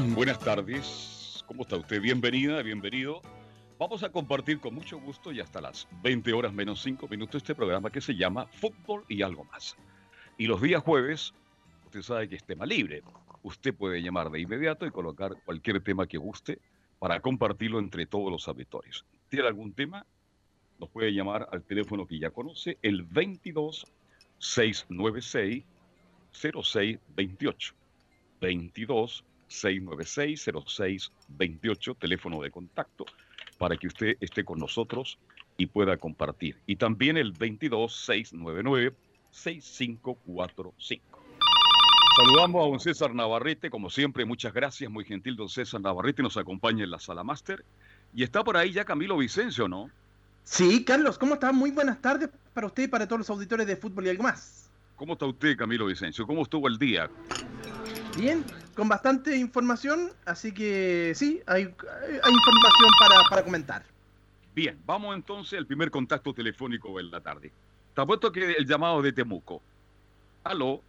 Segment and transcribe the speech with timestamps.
[0.00, 1.44] Buenas tardes.
[1.46, 2.00] ¿Cómo está usted?
[2.00, 3.20] Bienvenida, bienvenido.
[3.78, 7.54] Vamos a compartir con mucho gusto y hasta las 20 horas menos 5 minutos este
[7.54, 9.76] programa que se llama Fútbol y algo más.
[10.38, 11.34] Y los días jueves,
[11.84, 13.02] usted sabe que es tema libre.
[13.42, 16.58] Usted puede llamar de inmediato y colocar cualquier tema que guste
[16.98, 19.04] para compartirlo entre todos los auditores.
[19.28, 20.06] ¿Tiene algún tema?
[20.78, 23.84] Nos puede llamar al teléfono que ya conoce, el 22
[24.38, 25.64] 696
[26.32, 27.74] 0628.
[28.40, 33.06] 22 696 0628, teléfono de contacto,
[33.58, 35.18] para que usted esté con nosotros
[35.56, 36.56] y pueda compartir.
[36.66, 38.94] Y también el 22 699
[39.30, 41.22] 6545.
[42.16, 46.36] Saludamos a don César Navarrete, como siempre, muchas gracias, muy gentil don César Navarrete, nos
[46.36, 47.64] acompaña en la sala máster.
[48.14, 49.90] Y está por ahí ya Camilo Vicencio, ¿no?
[50.44, 51.52] Sí, Carlos, ¿cómo está?
[51.52, 54.70] Muy buenas tardes para usted y para todos los auditores de fútbol y algo más.
[54.96, 56.26] ¿Cómo está usted, Camilo Vicencio?
[56.26, 57.08] ¿Cómo estuvo el día?
[58.16, 58.44] Bien,
[58.76, 63.82] con bastante información, así que sí, hay, hay información para, para, comentar.
[64.54, 67.50] Bien, vamos entonces al primer contacto telefónico de la tarde.
[67.88, 69.62] Está puesto que el llamado de Temuco.
[70.44, 70.82] Aló.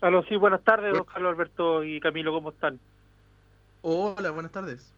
[0.00, 2.80] Aló, sí, buenas tardes, don Carlos Alberto y Camilo, ¿cómo están?
[3.82, 4.92] Hola, buenas tardes.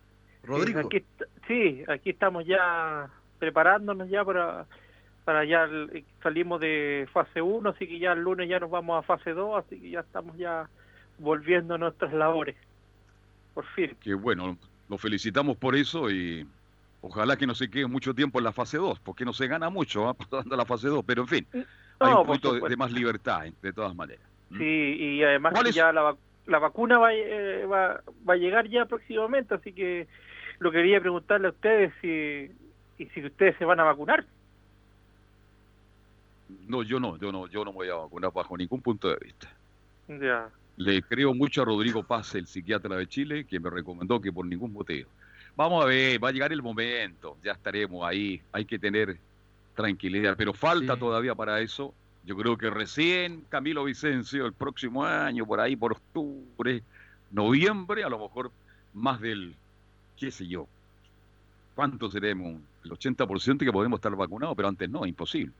[0.45, 0.81] Rodrigo.
[0.81, 1.05] Sí, aquí,
[1.49, 3.09] sí, aquí estamos ya
[3.41, 4.67] preparándonos ya para,
[5.25, 5.69] para ya
[6.23, 9.65] salimos de fase 1, así que ya el lunes ya nos vamos a fase 2,
[9.65, 10.69] así que ya estamos ya
[11.19, 12.57] volviendo a nuestras labores.
[13.55, 13.97] Por fin.
[14.01, 14.59] Qué bueno,
[14.89, 16.47] lo felicitamos por eso y
[17.01, 19.71] ojalá que no se quede mucho tiempo en la fase 2, porque no se gana
[19.71, 20.15] mucho ¿eh?
[20.15, 21.47] pasando a la fase 2, pero en fin,
[21.99, 24.25] hay un poquito de, de, más libertad, de todas maneras.
[24.57, 26.17] Sí, y además que ya la,
[26.47, 30.07] la vacuna va, eh, va, va a llegar ya próximamente, así que
[30.59, 32.51] lo quería preguntarle a ustedes si,
[32.99, 34.25] y si ustedes se van a vacunar.
[36.69, 39.17] No, yo no, yo no, yo no me voy a vacunar bajo ningún punto de
[39.21, 39.49] vista.
[40.09, 40.49] Ya.
[40.77, 44.45] Le creo mucho a Rodrigo Paz, el psiquiatra de Chile, que me recomendó que por
[44.45, 45.09] ningún motivo.
[45.57, 49.17] Vamos a ver, va a llegar el momento, ya estaremos ahí, hay que tener
[49.77, 51.01] tranquilidad, pero falta sí.
[51.01, 51.95] todavía para eso.
[52.25, 56.83] Yo creo que recién Camilo Vicencio, el próximo año, por ahí, por octubre,
[57.31, 58.51] noviembre, a lo mejor
[58.95, 59.55] más del,
[60.17, 60.67] qué sé yo,
[61.75, 62.61] ¿cuánto seremos?
[62.85, 65.53] El 80% que podemos estar vacunados, pero antes no, imposible.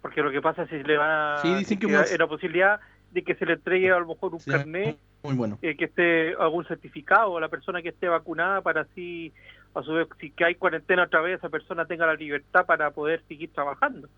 [0.00, 2.80] Porque lo que pasa es si le va sí, dicen que, la posibilidad
[3.12, 5.58] de que se le entregue a lo mejor un Sí, carnet Muy bueno.
[5.62, 9.32] eh, que esté algún certificado a la persona que esté vacunada para así
[9.74, 12.90] a su vez si que hay cuarentena otra vez esa persona tenga la libertad para
[12.90, 14.08] poder seguir trabajando.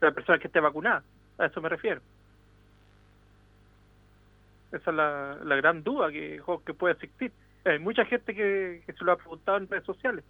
[0.00, 1.02] La persona que esté vacunada
[1.38, 2.00] a eso me refiero.
[4.72, 7.32] Esa es la, la gran duda que, que puede existir.
[7.64, 10.24] Hay mucha gente que, que se lo ha preguntado en redes sociales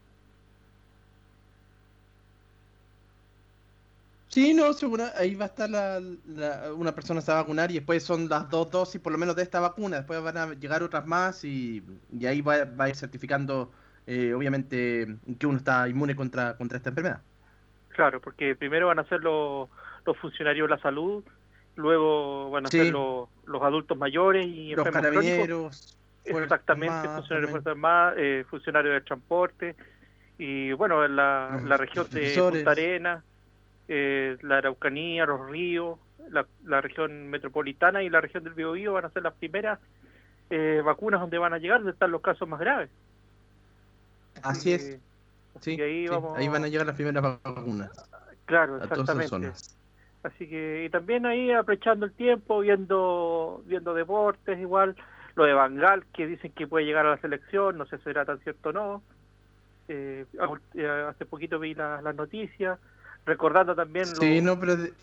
[4.35, 7.71] Sí, no, seguro, ahí va a estar la, la, una persona se va a vacunar
[7.71, 10.55] y después son las dos dosis por lo menos de esta vacuna, después van a
[10.55, 13.71] llegar otras más y, y ahí va, va, a ir certificando
[14.09, 15.07] eh, obviamente
[15.39, 17.21] que uno está inmune contra, contra esta enfermedad.
[17.91, 19.69] Claro, porque primero van a ser los,
[20.05, 21.23] los funcionarios de la salud,
[21.77, 22.79] luego van a Sí.
[22.79, 27.53] ser los, los adultos mayores y Los carabineros, Exactamente, funcionarios de.
[27.53, 29.77] Fuerzas Armadas, eh, funcionarios del transporte
[30.39, 32.35] y bueno, en la, la región de.
[32.51, 33.23] Punta Arenas,
[33.89, 35.99] eh, la Araucanía, los ríos,
[36.31, 39.79] la, la región metropolitana y la región del Biobío van a ser las primeras
[40.51, 42.91] eh, vacunas donde van a llegar, donde están los casos más graves.
[44.43, 44.85] Así es.
[44.97, 45.15] que-
[45.61, 47.89] Sí, ahí sí, vamos- ahí van a llegar las primeras vacunas
[48.45, 49.29] Claro, a todas esas exactamente.
[49.29, 49.79] zonas.
[50.25, 54.97] Así que y también ahí aprovechando el tiempo, viendo viendo deportes igual,
[55.37, 58.25] lo de Bangal que dicen que puede llegar a la selección, no sé si será
[58.25, 59.03] tan cierto o no.
[59.89, 60.25] Eh,
[60.75, 62.79] eh, hace poquito vi las las noticias,
[63.27, 64.95] recordando también lo- Sí, no, pero de-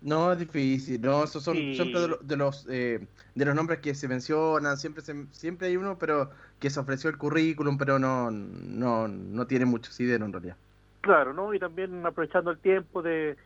[0.00, 1.74] no es difícil, no, esos son Sí.
[1.74, 5.68] siempre de, lo- de los eh, de los nombres que se mencionan, siempre se, siempre
[5.68, 10.24] hay uno, pero que se ofreció el currículum, pero no no no tiene mucho sidero
[10.26, 10.56] en realidad.
[11.00, 11.54] Claro, ¿no?
[11.54, 13.36] Y también aprovechando el tiempo de,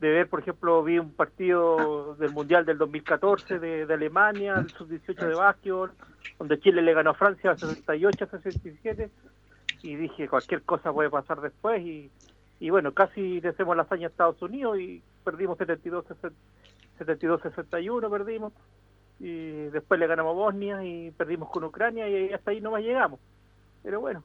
[0.00, 4.70] de ver, por ejemplo, vi un partido del Mundial del 2014 de, de Alemania, el
[4.72, 5.92] sub-18 de básquetbol,
[6.38, 9.10] donde Chile le ganó a Francia 68 a 67,
[9.82, 12.10] y dije, cualquier cosa puede pasar después, y,
[12.60, 16.04] y bueno, casi le hacemos la hazaña a Estados Unidos, y, perdimos 72
[16.98, 18.52] 72-61 perdimos
[19.18, 22.82] y después le ganamos a Bosnia y perdimos con Ucrania y hasta ahí no más
[22.82, 23.18] llegamos.
[23.82, 24.22] Pero bueno,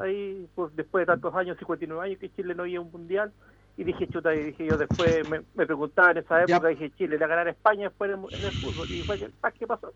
[0.00, 3.32] ahí pues, después de tantos años, 59 años que Chile no iba a un mundial,
[3.76, 7.18] y dije, chuta, y dije yo después, me, me preguntaba en esa época, dije, Chile
[7.18, 9.18] le a ganar a España después en el, fútbol, y fue
[9.58, 9.92] ¿qué pasó?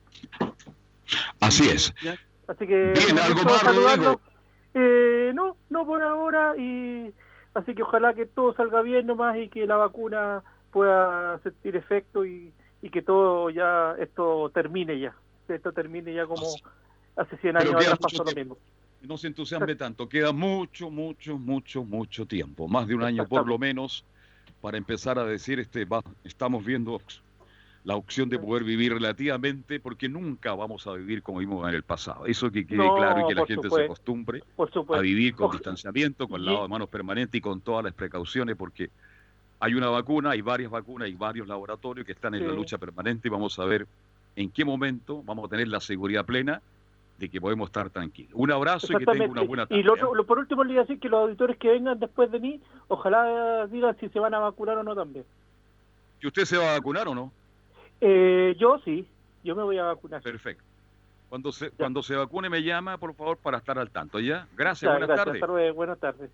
[1.40, 1.94] Así es.
[2.48, 4.18] Así que, Bien, algo más,
[4.74, 7.12] eh, no, no por ahora, y
[7.56, 12.26] así que ojalá que todo salga bien nomás y que la vacuna pueda sentir efecto
[12.26, 15.14] y, y que todo ya, esto termine ya,
[15.49, 16.47] esto termine ya como
[17.17, 18.58] hace 100 años atrás pasó lo mismo.
[19.03, 20.08] No se entusiasme tanto.
[20.08, 24.05] Queda mucho, mucho, mucho, mucho tiempo, más de un año por lo menos,
[24.61, 27.00] para empezar a decir, este, va, estamos viendo
[27.86, 31.84] la opción de poder vivir relativamente, porque nunca vamos a vivir como vivimos en el
[31.84, 32.26] pasado.
[32.26, 34.42] Eso que quede claro y que la gente se acostumbre
[34.92, 38.90] a vivir con distanciamiento, con lavado de manos permanente y con todas las precauciones, porque
[39.60, 43.28] hay una vacuna, hay varias vacunas, hay varios laboratorios que están en la lucha permanente
[43.28, 43.86] y vamos a ver
[44.34, 46.60] en qué momento vamos a tener la seguridad plena
[47.18, 48.32] de que podemos estar tranquilos.
[48.34, 49.80] Un abrazo y que tengan una buena tarde.
[49.80, 49.86] Y ¿eh?
[49.86, 52.60] lo, por último le voy a decir que los auditores que vengan después de mí,
[52.88, 55.24] ojalá digan si se van a vacunar o no también.
[56.20, 57.30] ¿Y usted se va a vacunar o no?
[58.00, 59.06] Eh, yo sí,
[59.43, 60.22] yo me voy a vacunar.
[60.22, 60.64] Perfecto.
[61.28, 64.46] Cuando se, cuando se vacune me llama, por favor, para estar al tanto, ¿ya?
[64.56, 65.75] Gracias, buenas tardes.
[65.75, 66.31] buenas tardes.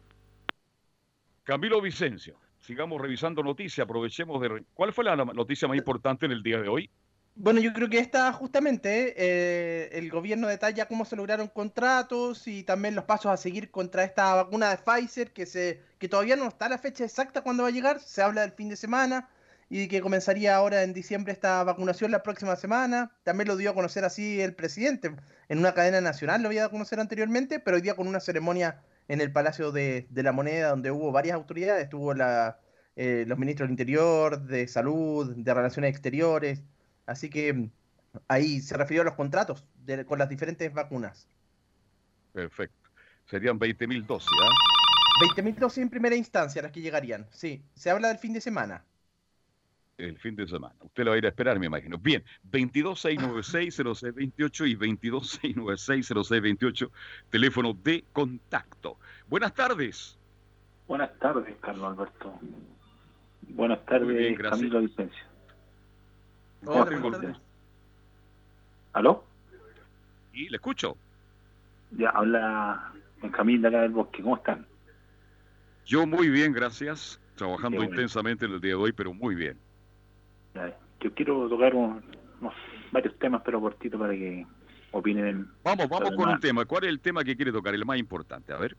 [1.45, 4.65] Camilo Vicencio, sigamos revisando noticias, aprovechemos de...
[4.75, 6.91] ¿Cuál fue la noticia más importante en el día de hoy?
[7.35, 12.63] Bueno, yo creo que está justamente eh, el gobierno detalla cómo se lograron contratos y
[12.63, 16.47] también los pasos a seguir contra esta vacuna de Pfizer que se que todavía no
[16.47, 19.31] está la fecha exacta cuando va a llegar, se habla del fin de semana
[19.75, 23.11] y que comenzaría ahora en diciembre esta vacunación la próxima semana.
[23.23, 25.17] También lo dio a conocer así el presidente
[25.49, 28.21] en una cadena nacional, lo había dado a conocer anteriormente, pero hoy día con una
[28.21, 32.61] ceremonia en el Palacio de, la Moneda donde hubo varias autoridades, estuvo la,
[32.97, 36.63] eh, los ministros del Interior, de Salud, de Relaciones Exteriores
[37.07, 37.71] Así que mm,
[38.29, 39.65] ahí se refirió a los contratos
[40.07, 41.27] con las diferentes vacunas.
[42.35, 42.91] Perfecto.
[43.25, 45.35] Serían 20.000 dosis, ¿ah?
[45.35, 47.27] 20.000 dosis en primera instancia, las que llegarían.
[47.31, 48.85] Sí, se habla del fin de semana.
[49.99, 50.75] El fin de semana.
[50.81, 51.99] Usted lo va a ir a esperar, me imagino.
[51.99, 56.91] Bien, 226960628 y 226960628,
[57.31, 58.97] teléfono de contacto.
[59.29, 60.19] Buenas tardes.
[60.89, 62.35] Buenas tardes, Carlos Alberto.
[63.49, 65.25] Buenas tardes, Camilo Vicencio.
[68.93, 69.25] ¿Aló?
[70.33, 70.97] Sí, le escucho.
[71.93, 72.93] Ya, habla
[73.33, 74.23] Camila acá del bosque.
[74.23, 74.67] ¿Cómo están?
[75.85, 77.21] Yo muy bien, gracias.
[77.37, 79.59] Trabajando intensamente en el día de hoy, pero muy bien.
[81.01, 82.03] Yo quiero tocar unos,
[82.91, 84.47] varios temas, pero cortito para que
[84.93, 85.49] opinen.
[85.65, 86.65] Vamos, vamos con un tema.
[86.65, 87.75] ¿Cuál es el tema que quiere tocar?
[87.75, 88.77] El más importante, a ver.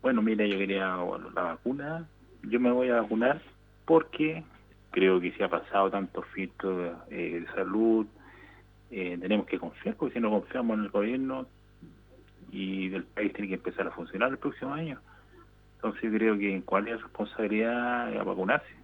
[0.00, 0.96] Bueno, mira, yo quería
[1.34, 2.08] la vacuna.
[2.42, 3.40] Yo me voy a vacunar
[3.84, 4.42] porque
[4.90, 8.06] creo que si ha pasado tantos filtros eh, de salud,
[8.90, 11.46] eh, tenemos que confiar, porque si no confiamos en el gobierno
[12.50, 15.00] y del país tiene que empezar a funcionar el próximo año.
[15.76, 18.81] Entonces creo que cuál es la responsabilidad a vacunarse.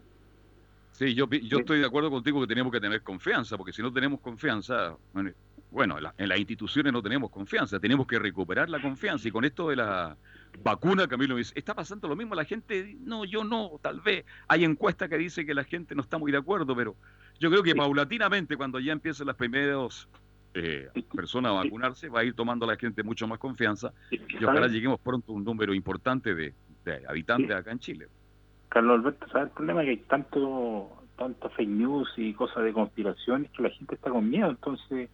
[0.98, 3.92] Sí, yo, yo estoy de acuerdo contigo que tenemos que tener confianza, porque si no
[3.92, 4.96] tenemos confianza,
[5.70, 9.68] bueno, en las instituciones no tenemos confianza, tenemos que recuperar la confianza y con esto
[9.68, 10.16] de la
[10.60, 14.64] vacuna, Camilo dice, está pasando lo mismo, la gente, no, yo no, tal vez, hay
[14.64, 16.96] encuestas que dicen que la gente no está muy de acuerdo, pero
[17.38, 20.08] yo creo que paulatinamente, cuando ya empiecen las primeras
[20.54, 24.66] eh, personas a vacunarse, va a ir tomando la gente mucho más confianza y ojalá
[24.66, 26.54] lleguemos pronto a un número importante de,
[27.06, 28.08] habitantes acá en Chile.
[28.68, 29.82] Carlos Alberto, ¿sabes el problema?
[29.82, 34.28] Que hay tanto, tanto fake news y cosas de conspiración que la gente está con
[34.28, 35.08] miedo, entonces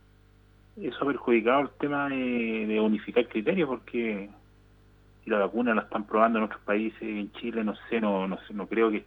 [0.76, 4.28] eso ha perjudicado el tema de, de unificar criterios porque
[5.22, 8.38] si la vacuna la están probando en otros países, en Chile, no sé, no, no,
[8.50, 9.04] no creo que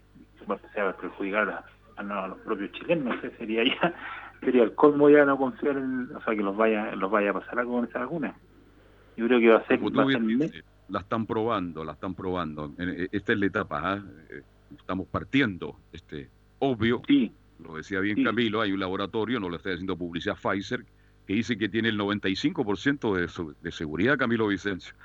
[0.73, 1.63] sea perjudicar
[1.97, 3.93] a, los propios chilenos, no sé, sería ya,
[4.39, 7.33] sería el colmo ya no confiar en, o sea, que los vaya, los vaya a
[7.33, 8.33] pasar algo con esa vacuna.
[9.15, 9.79] Yo creo que va a ser...
[10.89, 12.73] la están probando, la están probando.
[12.77, 14.03] E, esta es la etapa, ¿ah?
[14.29, 14.41] eh,
[14.77, 16.29] estamos partiendo, este,
[16.59, 20.85] obvio, sí, lo decía bien Camilo, hay un laboratorio, no lo estoy haciendo publicidad Pfizer,
[21.25, 24.95] que dice que tiene el 95% de, de seguridad, Camilo Vicencio.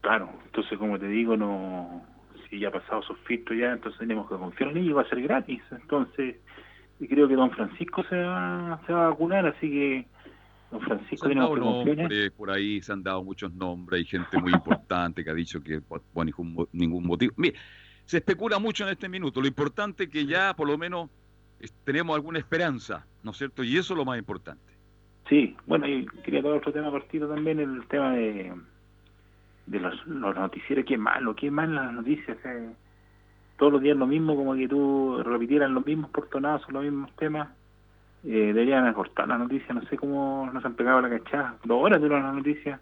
[0.00, 2.04] Claro, entonces como te digo, no
[2.50, 5.08] si ya ha pasado sus filtros ya, entonces tenemos que confiar en ellos, va a
[5.08, 5.62] ser gratis.
[5.70, 6.36] Entonces,
[6.98, 10.06] y creo que don Francisco se va, se va a vacunar, así que
[10.70, 12.30] don Francisco tiene.
[12.30, 15.80] Por ahí se han dado muchos nombres, hay gente muy importante que ha dicho que
[15.80, 17.32] por, ningún, ningún motivo.
[17.36, 17.56] Mire,
[18.04, 21.10] se especula mucho en este minuto, lo importante es que ya por lo menos
[21.84, 23.62] tenemos alguna esperanza, ¿no es cierto?
[23.62, 24.62] Y eso es lo más importante.
[25.28, 28.52] Sí, bueno, y quería tocar otro tema partido también, el tema de
[29.70, 32.36] de los, los noticieros, qué malo, qué mal las noticias.
[32.44, 32.70] Eh.
[33.56, 37.48] todos los días lo mismo, como que tú repitieran los mismos portonazos, los mismos temas.
[38.24, 42.00] Eh, deberían acortar la noticia, no sé cómo nos han pegado la cachada, dos horas
[42.00, 42.80] duran las noticias.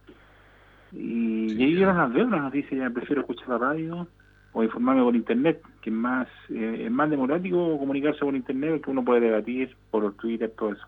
[0.93, 4.09] Y, y yo no las veo las noticias, ya prefiero escuchar la radio
[4.53, 8.91] o informarme por internet, que es más, eh, es más democrático comunicarse por internet, que
[8.91, 10.87] uno puede debatir por Twitter, todo eso.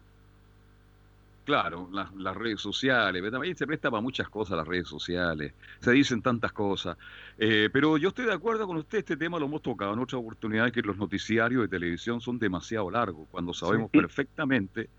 [1.50, 5.90] Claro, las, las redes sociales, también se presta para muchas cosas las redes sociales, se
[5.90, 6.96] dicen tantas cosas,
[7.38, 10.20] eh, pero yo estoy de acuerdo con usted, este tema lo hemos tocado en otras
[10.20, 14.90] oportunidades, que los noticiarios de televisión son demasiado largos, cuando sabemos perfectamente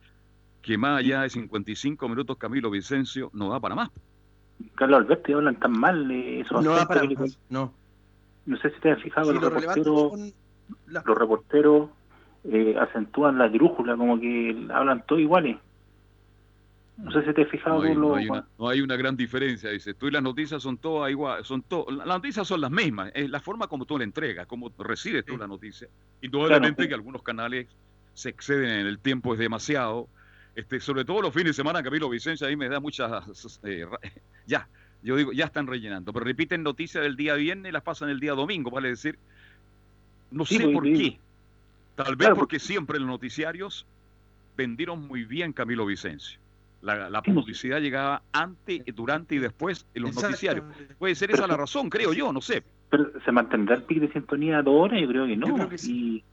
[0.62, 3.90] que más allá de 55 minutos Camilo Vicencio no da para más.
[4.76, 7.74] Carlos Alberto, hablan tan mal eh, esos No da para más, no.
[8.46, 10.34] No sé si te has fijado, Sí, los, lo reporteros,
[10.88, 11.90] los reporteros
[12.44, 15.56] eh, acentúan la drújula, como que hablan todos iguales.
[17.04, 19.18] No sé si te has fijado No hay, no hay una, no hay una gran
[19.18, 19.94] diferencia, dice.
[19.96, 23.30] Tú y las noticias son todas igual, son to- las noticias son las mismas, es
[23.30, 25.40] la forma como tú la entregas, como recibes tú Sí.
[25.40, 25.88] la noticia.
[26.22, 26.88] Indudablemente Claro, sí.
[26.90, 27.68] que algunos canales
[28.14, 30.08] se exceden en el tiempo, es demasiado.
[30.56, 33.60] Este, sobre todo los fines de semana, Camilo Vicencia, ahí me da muchas...
[33.64, 33.86] eh,
[34.46, 34.68] ya,
[35.02, 38.20] yo digo, ya están rellenando, pero repiten noticias del día viernes y las pasan el
[38.20, 39.18] día domingo, vale decir,
[40.30, 41.18] no Sí, sé por qué.
[41.96, 43.86] Tal vez Claro, porque siempre los noticiarios
[44.56, 46.40] vendieron muy bien Camilo Vicencio.
[46.82, 50.66] La, publicidad llegaba antes, durante y después en los noticiarios.
[50.98, 52.64] Puede ser esa la razón, creo yo, no sé.
[52.90, 55.48] Pero se mantendrá el pic de sintonía dos horas, yo creo que no.
[55.48, 56.24] Yo creo que sí.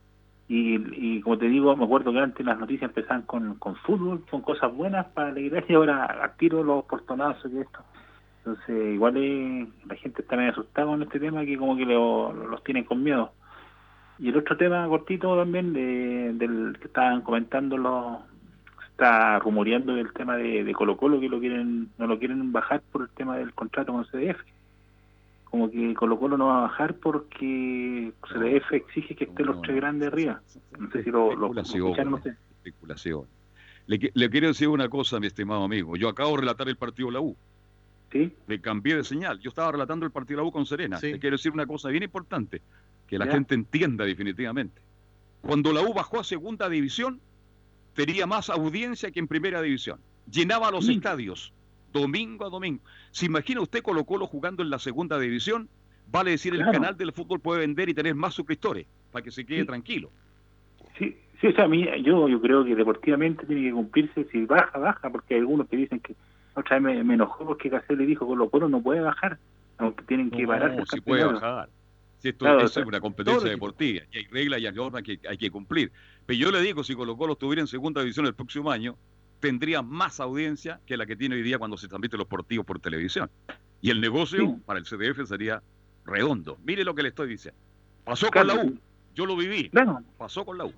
[0.47, 3.75] y, y, y como te digo, me acuerdo que antes las noticias empezaban con, con
[3.77, 7.79] fútbol, con cosas buenas para la iglesia, y ahora a tiro los portonazos y esto.
[8.39, 12.33] Entonces, igual es- la gente está medio asustada con este tema que como que lo-
[12.33, 13.31] los tienen con miedo.
[14.17, 18.17] Y el otro tema cortito también de, del que estaban comentando los
[18.99, 22.81] está rumoreando del tema de, de Colo Colo que lo quieren no lo quieren bajar
[22.91, 24.39] por el tema del contrato con CDF
[25.45, 29.61] como que Colo Colo no va a bajar porque CDF exige que estén los No,
[29.61, 29.81] tres no.
[29.81, 30.41] grandes arriba.
[30.77, 32.35] No sé si lo, lo, lo Especulación, escucharon, no sé.
[32.63, 33.21] especulación.
[33.87, 35.95] Le, le quiero decir una cosa, mi estimado amigo.
[35.95, 37.35] Yo acabo de relatar el partido de la U.
[38.11, 38.31] ¿Sí?
[38.47, 39.39] Le cambié de señal.
[39.39, 40.97] Yo estaba relatando el partido de la U con Serena.
[40.97, 41.13] Sí.
[41.13, 42.61] Le quiero decir una cosa bien importante,
[43.07, 43.31] que la Ya.
[43.31, 44.79] gente entienda definitivamente.
[45.41, 47.19] Cuando la U bajó a segunda división,
[47.93, 49.99] tenía más audiencia que en primera división.
[50.31, 50.93] Llenaba los Sí.
[50.93, 51.53] estadios,
[51.91, 52.81] domingo a domingo.
[53.11, 55.69] ¿Se imagina usted Colo Colo jugando en la segunda división?
[56.11, 59.45] Vale decir, el canal del fútbol puede vender y tener más suscriptores, para que se
[59.45, 59.67] quede Sí.
[59.67, 60.11] tranquilo.
[60.97, 64.45] Sí, sí, o sea, a mí, yo, yo creo que deportivamente tiene que cumplirse, si
[64.45, 66.15] baja, baja, porque hay algunos que dicen que
[66.55, 69.37] otra vez me, me enojó porque Caselli dijo Colo Colo no puede bajar,
[69.77, 71.69] aunque tienen que pararse No, el si puede bajar.
[72.19, 75.37] Si esto, Claro, es una competencia deportiva y hay reglas y hay normas que hay
[75.37, 75.91] que cumplir.
[76.25, 78.95] Pero yo le digo, si Colo Colo estuviera en segunda división el próximo año,
[79.39, 82.79] tendría más audiencia que la que tiene hoy día cuando se transmiten los partidos por
[82.79, 83.29] televisión.
[83.81, 84.55] Y el negocio Sí.
[84.65, 85.61] para el CDF sería
[86.05, 86.57] redondo.
[86.65, 87.57] Mire lo que le estoy diciendo.
[88.03, 88.77] Pasó Claro, con la U.
[89.15, 89.69] Yo lo viví.
[89.69, 90.73] Claro, Pasó con la U.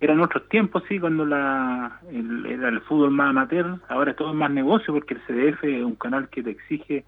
[0.00, 4.34] eran otros tiempos, sí, cuando la, el- era el fútbol más amateur, ahora todo es
[4.34, 7.04] más negocio porque el CDF es un canal que te exige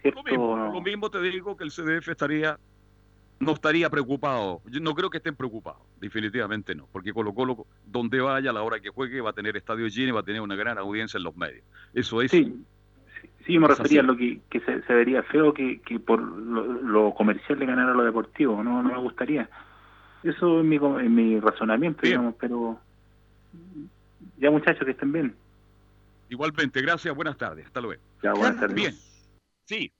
[0.00, 0.22] cierto...
[0.24, 2.58] Lo mismo, lo mismo te digo que el CDF estaría
[3.40, 4.60] no estaría preocupado.
[4.66, 8.62] Yo no creo que estén preocupados, definitivamente no, porque Colo Colo, donde vaya, a la
[8.62, 11.18] hora que juegue, va a tener estadio lleno y va a tener una gran audiencia
[11.18, 11.64] en los medios.
[11.92, 12.30] Eso es.
[12.30, 12.44] Sí,
[13.20, 16.20] sí, sí, me refería a lo que, que se, se vería feo que, que por
[16.20, 19.48] lo, lo comercial le ganara lo deportivo, no, no me gustaría.
[20.22, 22.12] Eso es mi, es mi razonamiento, Bien.
[22.12, 22.78] digamos, pero
[24.38, 25.34] ya muchachos que estén bien.
[26.28, 28.00] Igualmente, gracias, buenas tardes, hasta luego.
[28.22, 28.74] Ya, buenas tardes.
[28.74, 28.94] Bien,
[29.64, 29.92] sí,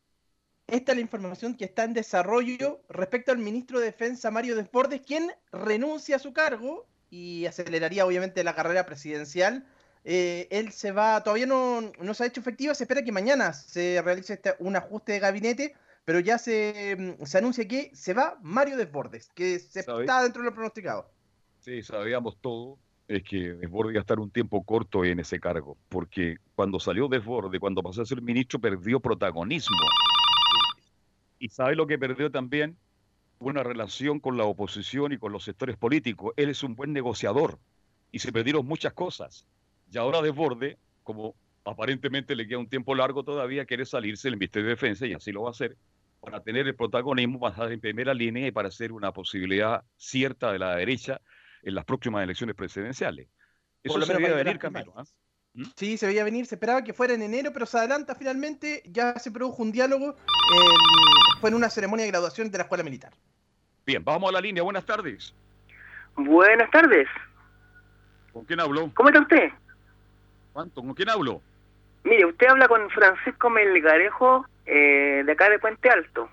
[0.67, 5.03] Esta es la información que está en desarrollo respecto al ministro de Defensa Mario Desbordes,
[5.03, 9.67] quien renuncia a su cargo y aceleraría obviamente la carrera presidencial.
[10.05, 13.53] Eh, él se va, todavía no, no se ha hecho efectivo, se espera que mañana
[13.53, 18.15] se realice este- un ajuste de gabinete, pero ya se, mm, se anuncia que se
[18.15, 20.01] va Mario Desbordes, que se ¿Sabe?
[20.03, 21.09] está dentro de lo pronosticado.
[21.61, 22.79] sí, sabíamos todo.
[23.09, 27.09] Es que Desborde iba a estar un tiempo corto en ese cargo, porque cuando salió
[27.09, 29.77] Desborde, cuando pasó a ser ministro, perdió protagonismo.
[31.43, 32.79] Y sabe lo que perdió también,
[33.41, 36.33] una relación con la oposición y con los sectores políticos.
[36.37, 37.59] Él es un buen negociador
[38.13, 39.45] y se perdieron muchas cosas.
[39.91, 41.35] Y ahora Desborde, como
[41.65, 45.33] aparentemente le queda un tiempo largo todavía, quiere salirse del Ministerio de Defensa y así
[45.33, 45.77] lo va a hacer
[46.21, 50.53] para tener el protagonismo, para estar en primera línea y para ser una posibilidad cierta
[50.53, 51.21] de la derecha
[51.65, 53.27] en las próximas elecciones presidenciales.
[53.83, 54.93] Eso Por lo se menos para venir, Camilo.
[54.93, 55.13] primarias.
[55.59, 55.63] ¿Ah?
[55.77, 59.19] Sí, se veía venir, se esperaba que fuera en enero, pero se adelanta finalmente, ya
[59.19, 63.13] se produjo un diálogo, en- fue en una ceremonia de graduación de la escuela militar.
[63.85, 64.63] Bien, vamos a la línea.
[64.63, 65.35] Buenas tardes.
[66.15, 67.09] Buenas tardes.
[68.33, 68.91] ¿Con quién hablo?
[68.95, 69.51] ¿Cómo está usted?
[70.53, 70.81] ¿Cuánto?
[70.83, 71.43] ¿Con quién hablo?
[72.05, 76.29] Mire, usted habla con Francisco Melgarejo, eh, de acá de Puente Alto.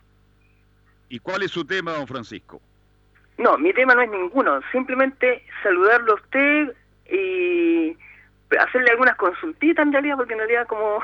[1.09, 2.61] ¿Y cuál es su tema, don Francisco?
[3.37, 6.75] No, mi tema no es ninguno, simplemente saludarlo a usted
[7.11, 7.97] y
[8.57, 10.99] hacerle algunas consultitas en realidad, porque en realidad como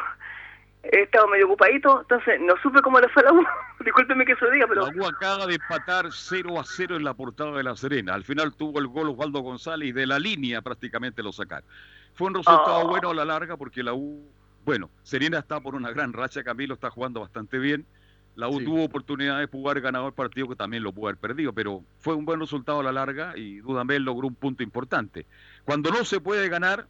[0.84, 3.44] he estado medio ocupadito, entonces no supe cómo le fue a la U.
[3.84, 4.86] Discúlpeme que se lo diga, pero...
[4.88, 8.14] La U acaba de empatar 0 a 0 en la portada de La Serena.
[8.14, 11.68] Al final tuvo el gol Osvaldo González y de la línea prácticamente lo sacaron.
[12.14, 12.88] Fue un resultado Oh.
[12.88, 14.28] bueno a la larga porque la U,
[14.64, 17.86] bueno, Serena está por una gran racha, Camilo está jugando bastante bien.
[18.36, 18.66] La U Sí.
[18.66, 22.26] tuvo oportunidad de jugar ganador partido que también lo pudo haber perdido, pero fue un
[22.26, 25.26] buen resultado a la larga y Dudamel logró un punto importante.
[25.64, 26.86] Cuando no se puede ganar,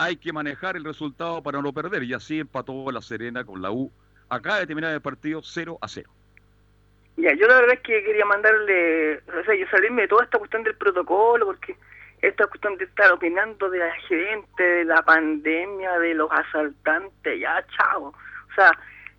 [0.00, 3.70] hay que manejar el resultado para no perder y así empató la Serena con la
[3.70, 3.92] U.
[4.30, 6.10] Acaba de terminar el partido 0 a 0.
[7.18, 10.38] Ya, yo la verdad es que quería mandarle, o sea, yo salirme de toda esta
[10.38, 11.76] cuestión del protocolo, porque
[12.22, 17.62] esta cuestión de estar opinando de la gente, de la pandemia, de los asaltantes, ya,
[17.76, 18.04] chao.
[18.04, 18.72] O sea,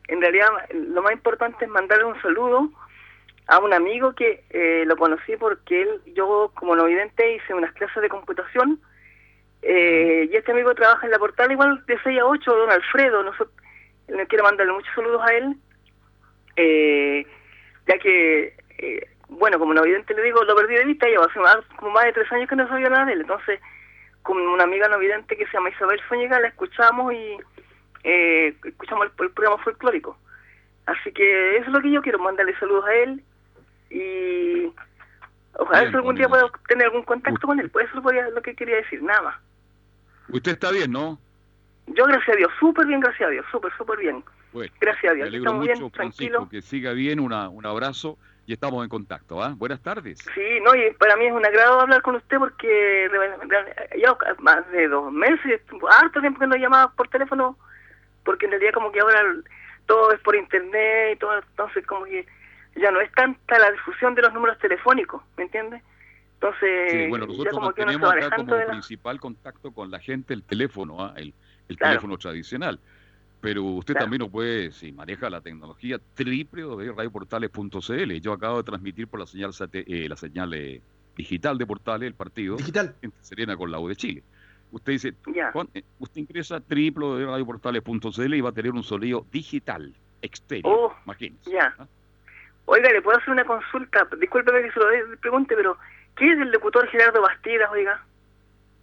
[0.08, 2.72] en realidad lo más importante es mandarle un saludo
[3.46, 7.72] a un amigo que eh, lo conocí porque él, yo como no vidente hice unas
[7.74, 8.80] clases de computación
[9.62, 13.24] eh, y este amigo trabaja en la portal igual de 6 a 8, don Alfredo,
[13.24, 13.56] nosotros,
[14.08, 15.56] le quiero mandarle muchos saludos a él.
[16.56, 17.26] Eh,
[17.88, 21.40] ya que, eh, bueno, como no vidente le digo, lo perdí de vista, llevo hace
[21.40, 23.60] más, como más de tres años que no sabía nada de él, entonces
[24.22, 27.38] con una amiga no vidente que se llama Isabel Zúñiga la escuchamos y
[28.04, 30.18] eh, escuchamos el, el programa folclórico.
[30.86, 33.24] Así que eso es lo que yo quiero, mandarle saludos a él
[33.90, 34.72] y
[35.54, 36.50] ojalá Bien, algún día Camilo.
[36.52, 39.51] pueda tener algún contacto con él, pues eso es lo que quería decir, nada más.
[40.30, 41.20] Usted está bien, ¿no?
[41.88, 44.24] Yo, gracias a Dios, súper bien, gracias a Dios, súper, súper bien.
[44.54, 46.50] Bueno, Gracias a me Dios, alegro estamos mucho, bien, Francisco, tranquilos.
[46.50, 49.42] que siga bien, una, un abrazo y estamos en contacto.
[49.42, 49.54] ¿ah?
[49.56, 50.20] Buenas tardes.
[50.36, 53.10] Sí, no, y para mí es un agrado hablar con usted porque
[53.98, 57.58] ya más de dos meses, harto tiempo que no llamaba por teléfono,
[58.24, 59.22] porque en realidad como que ahora
[59.86, 62.26] todo es por internet y todo, entonces como que
[62.76, 65.82] ya no es tanta la difusión de los números telefónicos, ¿me entiende?
[66.42, 68.66] Entonces, Sí, bueno, ya nosotros como que va acá como la...
[68.66, 71.14] principal contacto con la gente el teléfono, ¿ah?
[71.16, 71.34] el,
[71.70, 71.92] el Claro.
[71.94, 72.80] teléfono tradicional.
[73.40, 74.06] Pero usted Claro.
[74.06, 78.12] también lo puede, si maneja la tecnología, www.radioportales.cl.
[78.22, 80.82] Yo acabo de transmitir por la señal sate- eh, la señal eh,
[81.16, 82.96] digital de Portales el partido Digital.
[83.02, 84.24] entre Serena con la U de Chile.
[84.72, 85.14] Usted dice.
[85.54, 90.74] Juan, eh, usted ingresa a www.radioportales.cl y va a tener un sonido digital, exterior.
[90.76, 91.52] Oh, imagínese.
[91.52, 91.74] ya.
[91.78, 91.86] ¿ah?
[92.66, 94.08] Oiga, ¿le puedo hacer una consulta?
[94.20, 94.86] Discúlpeme que se lo
[95.20, 95.78] pregunte, pero
[96.16, 98.06] ¿qué es el locutor Gerardo Bastidas, oiga?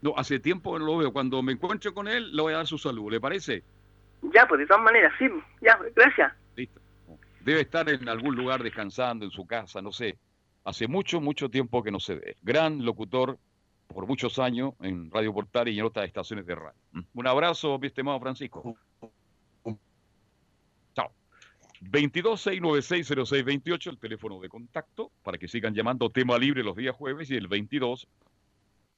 [0.00, 1.12] No, hace tiempo que no lo veo.
[1.12, 3.10] Cuando me encuentre con él, le voy a dar su saludo.
[3.10, 3.64] ¿Le parece?
[4.34, 5.28] Ya, pues de todas maneras, sí,
[5.60, 6.32] ya, gracias.
[6.56, 6.80] Listo.
[7.40, 10.18] Debe estar en algún lugar descansando, en su casa, no sé.
[10.64, 12.36] Hace mucho, mucho tiempo que no se ve.
[12.42, 13.38] Gran locutor
[13.86, 16.78] por muchos años en Radio Portal y en otras estaciones de radio.
[17.14, 18.76] Un abrazo, mi estimado Francisco.
[21.80, 21.90] Chao.
[21.90, 27.36] 22-696-0628, el teléfono de contacto, para que sigan llamando tema libre los días jueves, y
[27.36, 28.08] el 22,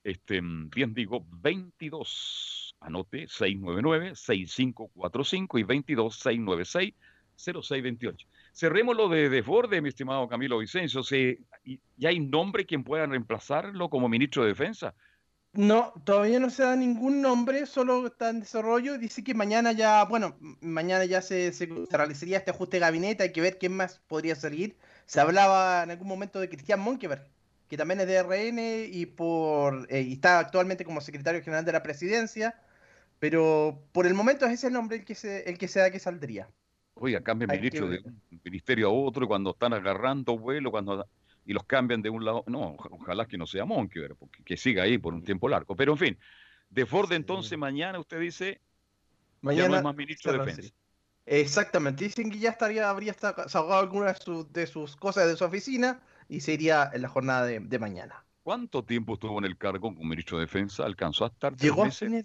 [0.04, 5.64] este, bien digo, 22, anote, 699-6545 y
[7.36, 8.26] 22-696-0628.
[8.52, 11.02] Cerremos lo de Desborde, mi estimado Camilo Vicencio.
[11.02, 11.40] ¿Se,
[11.96, 14.94] ¿Ya hay nombre quien pueda reemplazarlo como ministro de Defensa?
[15.52, 18.98] No, todavía no se da ningún nombre, solo está en desarrollo.
[18.98, 23.24] Dice que mañana ya, bueno, mañana ya se, se- se realizaría este ajuste de gabinete,
[23.24, 24.76] hay que ver quién más podría salir.
[25.06, 27.26] Se hablaba en algún momento de Cristian Monkeberg,
[27.68, 31.72] que también es de RN y, por, eh, y está actualmente como secretario general de
[31.72, 32.54] la presidencia,
[33.18, 35.90] pero por el momento es ese el nombre el que se, el que se da
[35.90, 36.48] que saldría.
[36.94, 41.06] Oiga, cambian ministro de un ministerio a otro cuando están agarrando vuelo cuando
[41.44, 42.44] y los cambian de un lado.
[42.46, 45.74] No, oja- ojalá que no sea Monkever, porque que siga ahí por un tiempo largo.
[45.76, 46.18] Pero en fin,
[46.68, 47.16] Desborde Sí.
[47.16, 48.60] entonces mañana usted dice
[49.42, 50.38] ya no Mañana es más ministro de.
[50.38, 50.74] Defensa.
[51.26, 55.44] Exactamente, dicen que ya estaría, habría sacado algunas de sus, de sus cosas de su
[55.44, 58.24] oficina y se iría en la jornada de, de mañana.
[58.42, 60.84] ¿Cuánto tiempo estuvo en el cargo como ministro de Defensa?
[60.84, 62.08] ¿Alcanzó a estar tres Llegó a meses?
[62.08, 62.24] fines,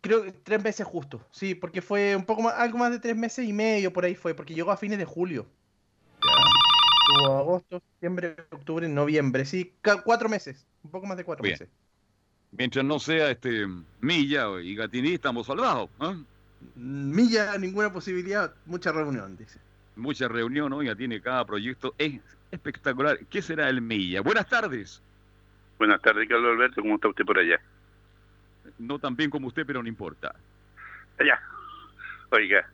[0.00, 3.16] creo que tres meses justo, sí, porque fue un poco más, algo más de tres
[3.16, 5.46] meses y medio por ahí fue, porque llegó a fines de julio.
[7.26, 9.72] Agosto, septiembre, octubre, noviembre, sí,
[10.04, 11.54] cuatro meses, un poco más de cuatro Bien.
[11.54, 11.68] meses.
[12.52, 13.66] Mientras no sea este
[14.00, 15.88] Milla y Gatini, estamos salvados.
[16.00, 16.16] ¿ah?
[16.74, 19.58] Milla, ninguna posibilidad, mucha reunión, dice.
[19.96, 21.94] Mucha reunión, oiga, tiene cada proyecto.
[21.98, 22.20] Es
[22.50, 23.18] espectacular.
[23.26, 24.20] ¿Qué será el Milla?
[24.20, 25.02] Buenas tardes.
[25.78, 26.80] Buenas tardes, Carlos Alberto.
[26.82, 27.60] ¿Cómo está usted por allá?
[28.78, 30.34] No tan bien como usted, pero no importa.
[31.18, 31.40] Allá.
[32.30, 32.68] Oiga,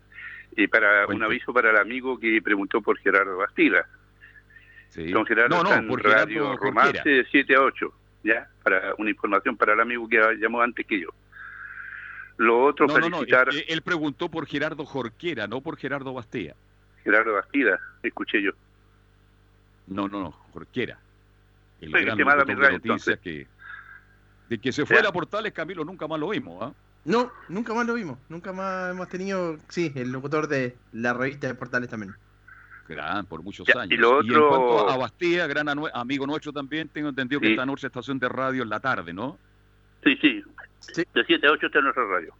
[0.56, 1.16] y para Cuente.
[1.16, 3.86] un aviso para el amigo que preguntó por Gerardo Bastila.
[4.96, 5.12] Sí.
[5.12, 7.92] Don Gerardo no, está no, en por Radio Romance de 7 a 8.
[8.24, 8.48] ¿Ya?
[8.64, 11.10] Para una información para el amigo que llamó antes que yo.
[12.38, 13.16] Lo otro, No, no, no.
[13.18, 16.54] felicitar Él, él preguntó por Gerardo Jorquera, no por Gerardo Bastea.
[17.04, 18.50] Gerardo Bastila, escuché yo.
[19.86, 20.98] No, no, no, Jorquera.
[21.80, 23.46] el Oye, gran de radio, noticias que
[24.48, 25.08] de que se fue Ya.
[25.08, 26.72] a Portales, Camilo, nunca más lo vimos, ¿ah?
[27.04, 28.18] No, nunca más lo vimos.
[28.28, 32.14] Nunca más hemos tenido, sí, el locutor de la revista de Portales también.
[32.88, 33.92] Gran, por muchos Ya, años.
[33.92, 37.62] y lo en otro- cuanto a Bastía, gran amigo nuestro también, tengo entendido que está
[37.64, 39.38] en otra estación de radio en la tarde, ¿no?
[40.04, 40.42] Sí, sí.
[40.80, 41.02] Sí.
[41.14, 42.32] De 7 a 8 está en nuestra radio.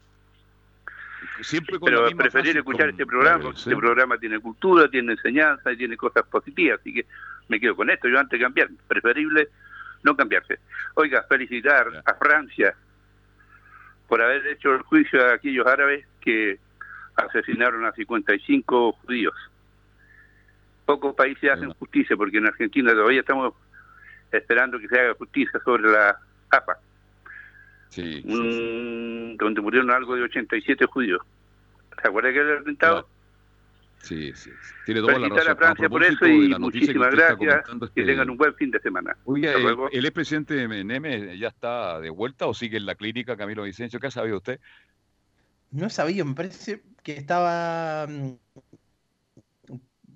[1.41, 3.69] Siempre con Pero preferir escuchar con este programa, porque ¿sí?
[3.71, 7.07] este programa tiene cultura, tiene enseñanza y tiene cosas positivas, así que
[7.49, 8.09] me quedo con esto.
[8.09, 9.49] Yo antes de cambiar, preferible
[10.03, 10.61] no cambiarse.
[10.95, 12.03] Oiga, felicitar Ya.
[12.07, 12.75] a Francia
[14.09, 16.59] por haber hecho el juicio a aquellos árabes que
[17.17, 19.35] asesinaron a 55 judíos.
[20.87, 23.53] Pocos países hacen justicia, porque en Argentina todavía estamos
[24.33, 26.19] esperando que se haga justicia sobre la
[26.51, 26.79] APA,
[27.89, 28.29] Sí, sí, sí.
[28.33, 31.21] mm, donde murieron algo de 87 judíos.
[32.01, 33.09] ¿Se acuerda que el atentado?
[34.03, 34.73] Sí, sí, sí.
[34.85, 35.49] Tiene toda la razón.
[35.53, 37.37] a Francia por eso y la noticia que muchísimas gracias.
[37.39, 39.17] comentando, Que este- tengan un buen fin de semana.
[39.25, 43.65] Oiga, el, el expresidente Neme ya está de vuelta o sigue en la clínica Camilo
[43.65, 43.99] Vicencio.
[43.99, 44.61] ¿Qué ha sabido usted?
[45.73, 48.07] No sabía, me parece que estaba.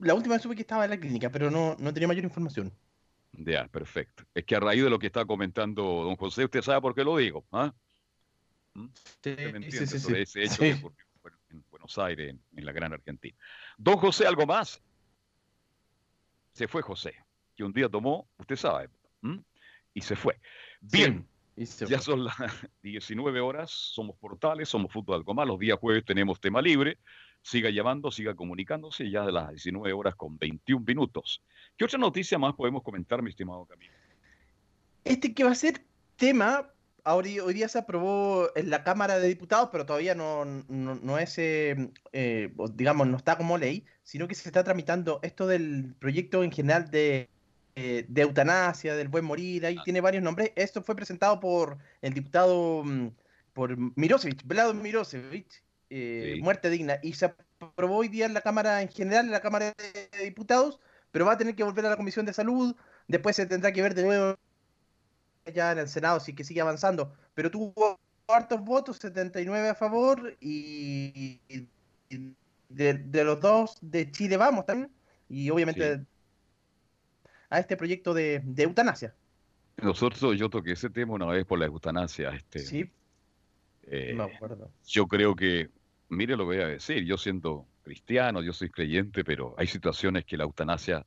[0.01, 2.25] Mm, La última vez supe que estaba en la clínica, pero no, no tenía mayor
[2.25, 2.73] información.
[3.33, 4.25] Ya, perfecto.
[4.35, 7.05] Es que a raíz de lo que está comentando don José, usted sabe por qué
[7.05, 7.75] lo digo, ¿ah?
[9.23, 10.41] Sí, me sí, sí, sobre sí.
[10.41, 10.75] ese hecho Sí.
[10.75, 13.37] que ocurrió en Buenos Aires, en, en la gran Argentina.
[13.79, 14.83] Don José, ¿algo más?
[16.53, 17.15] Se fue José,
[17.57, 18.91] que un día tomó, usted sabe,
[19.95, 20.41] y se fue.
[20.81, 21.27] Bien,
[21.65, 22.37] se ya son las
[22.83, 26.99] 19 horas, somos portales, somos fútbol algo más, los días jueves tenemos tema libre.
[27.43, 31.43] Siga llamando, siga comunicándose, ya de las 19 horas con 21 minutos.
[31.77, 33.93] ¿Qué otra noticia más podemos comentar, mi estimado Camilo?
[35.05, 35.83] Este que va a ser
[36.17, 36.71] tema,
[37.05, 41.19] ahora, hoy día se aprobó en la Cámara de Diputados, pero todavía no, no, no
[41.19, 45.95] es, eh, eh, digamos, no está como ley, sino que se está tramitando esto del
[45.99, 47.31] proyecto en general de,
[47.75, 49.83] eh, de eutanasia, del buen morir, ahí Ah.
[49.85, 50.53] tiene varios nombres.
[50.57, 53.09] Esto fue presentado por el diputado, mm,
[53.55, 56.43] por Mirosevic, Vlado Mirosevic, eh, Sí.
[56.43, 59.75] muerte digna, y se aprobó hoy día en la Cámara en general, en la Cámara
[59.77, 62.75] de Diputados, pero va a tener que volver a la Comisión de Salud,
[63.09, 64.37] después se tendrá que ver de nuevo
[65.53, 67.99] ya en el Senado, sí que sigue avanzando, pero tuvo
[68.29, 72.35] hartos votos, 79 a favor y, y
[72.69, 74.93] de, de los dos de Chile vamos también,
[75.29, 76.07] y obviamente Sí.
[77.51, 79.13] a este proyecto de, de eutanasia.
[79.83, 82.31] Nosotros, yo toqué ese tema una vez por la eutanasia.
[82.31, 82.93] Este, Sí,
[83.85, 84.71] eh, me acuerdo.
[84.87, 85.71] yo creo que,
[86.11, 90.25] mire lo que voy a decir, yo siendo cristiano, yo soy creyente, pero hay situaciones
[90.25, 91.07] que la eutanasia,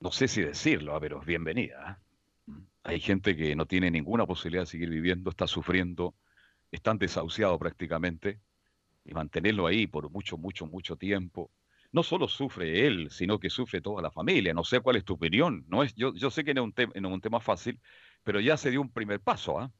[0.00, 2.00] no sé si decirlo, ah, pero es bienvenida.
[2.46, 2.56] ¿ah?
[2.84, 6.14] Hay gente que no tiene ninguna posibilidad de seguir viviendo, está sufriendo,
[6.70, 8.40] están desahuciados prácticamente,
[9.04, 11.50] y mantenerlo ahí por mucho, mucho, mucho tiempo.
[11.92, 14.54] No solo sufre él, sino que sufre toda la familia.
[14.54, 15.64] No sé cuál es tu opinión.
[15.68, 17.80] No es, yo, yo sé que no es un, tema no es un tema fácil,
[18.24, 19.72] pero ya se dio un primer paso, ¿ah?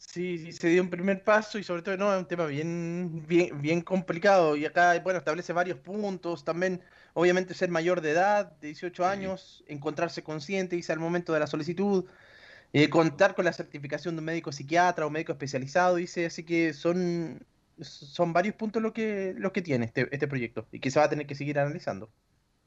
[0.00, 3.60] Sí, se dio un primer paso y sobre todo no, es un tema bien, bien,
[3.60, 4.56] bien complicado.
[4.56, 6.44] Y acá, bueno, establece varios puntos.
[6.44, 6.82] También,
[7.14, 9.08] obviamente, ser mayor de edad, de 18 Sí.
[9.08, 12.06] años, encontrarse consciente, dice al momento de la solicitud,
[12.72, 16.72] eh, contar con la certificación de un médico psiquiatra o médico especializado, dice, así que
[16.74, 17.46] son,
[17.80, 21.06] son varios puntos lo que, los que tiene este, este proyecto y que se va
[21.06, 22.10] a tener que seguir analizando.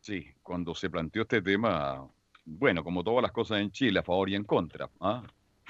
[0.02, 2.08] Sí, cuando se planteó este tema,
[2.46, 5.24] bueno, como todas las cosas en Chile, a favor y en contra, ¿ah?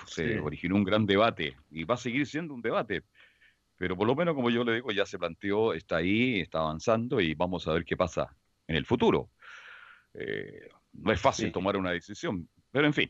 [0.05, 0.39] Se Sí.
[0.39, 3.03] originó un gran debate y va a seguir siendo un debate.
[3.77, 7.19] Pero por lo menos, como yo le digo, ya se planteó, está ahí, está avanzando
[7.19, 8.35] y vamos a ver qué pasa
[8.67, 9.29] en el futuro.
[10.13, 11.51] Eh, no es fácil Sí.
[11.51, 13.09] tomar una decisión, pero en fin.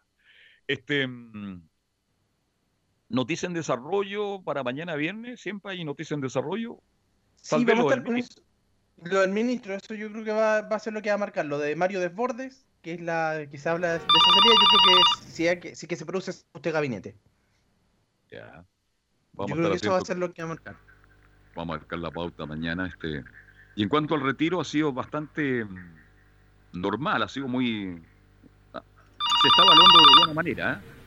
[0.66, 1.68] Este, mm,
[3.12, 6.82] noticia en desarrollo para mañana viernes, siempre hay noticia en desarrollo.
[7.48, 8.44] Tal Sí, vez vamos lo a del con ministro.
[8.96, 11.18] Lo del ministro, eso yo creo que va, va a ser lo que va a
[11.18, 11.46] marcar.
[11.46, 14.80] Lo de Mario Desbordes, que es la que se habla de esa salida, yo creo
[14.96, 17.20] que sí, hay que, sí que se produce este gabinete.
[18.30, 18.66] Ya.
[18.66, 18.66] Yo
[19.32, 20.82] Vamos creo que eso va a ser lo que va a marcar.
[21.54, 22.86] vamos a marcar la pauta mañana.
[22.88, 23.26] Este.
[23.74, 26.00] Y en cuanto al retiro, ha sido bastante mm,
[26.72, 28.06] normal, ha sido muy.
[28.74, 28.84] ah,
[29.42, 30.74] Se está evaluando de buena manera.
[30.74, 31.01] ¿eh?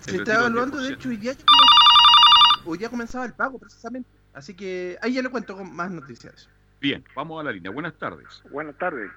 [0.00, 0.94] Se retiro del evaluando, de 10%.
[0.94, 4.08] hecho, hoy día, ya comenzaba- hoy día comenzaba el pago, precisamente.
[4.34, 6.46] Así que ahí ya le cuento con más noticias.
[6.46, 6.58] de.
[6.80, 7.70] Bien, vamos a la línea.
[7.72, 8.42] Buenas tardes.
[8.50, 9.10] Buenas tardes,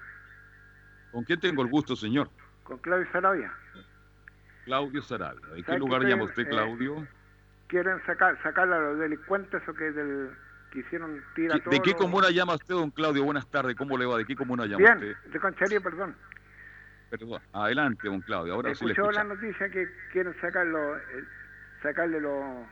[1.12, 2.30] ¿Con quién tengo el gusto, señor?
[2.64, 3.52] con Claudio Sarabia.
[4.64, 5.46] Claudio Sarabia.
[5.48, 7.06] ¿De qué ¿Sabe lugar que llama usted, eh, Claudio?
[7.66, 10.30] Quieren sacar, sacar a los delincuentes, o que del,
[10.70, 13.24] que hicieron tira ¿De qué comuna llama usted, don Claudio?
[13.24, 13.76] Buenas tardes.
[13.76, 14.16] ¿Cómo le va?
[14.16, 15.16] ¿De qué comuna llama Bien, usted?
[15.32, 16.16] de Concharía, perdón.
[17.12, 17.42] Perdón.
[17.52, 18.54] Adelante, don Claudio.
[18.54, 21.24] Ahora sí Escuchó la noticia que quieren sacar los, eh,
[21.82, 22.66] sacarle los,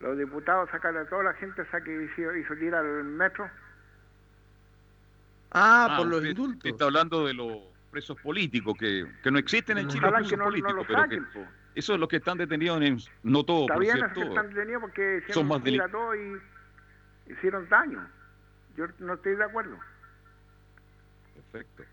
[0.00, 3.44] los diputados, sacarle a toda la gente esa que hizo, hizo tirar al metro.
[5.52, 6.70] Ah, Ah, por los usted indultos.
[6.70, 7.58] Está hablando de los
[7.90, 10.84] presos políticos que, que no existen en Chile, los presos que no, no políticos, lo
[10.86, 11.24] pero que saquen.
[11.32, 11.46] po.
[11.74, 14.20] esos son los que están detenidos en, no todos, Está por bien cierto.
[14.20, 16.40] que están detenidos porque Son hicieron más deli- tira todo y
[17.32, 18.06] hicieron daño.
[18.76, 19.78] Yo no estoy de acuerdo.
[21.52, 21.84] Perfecto.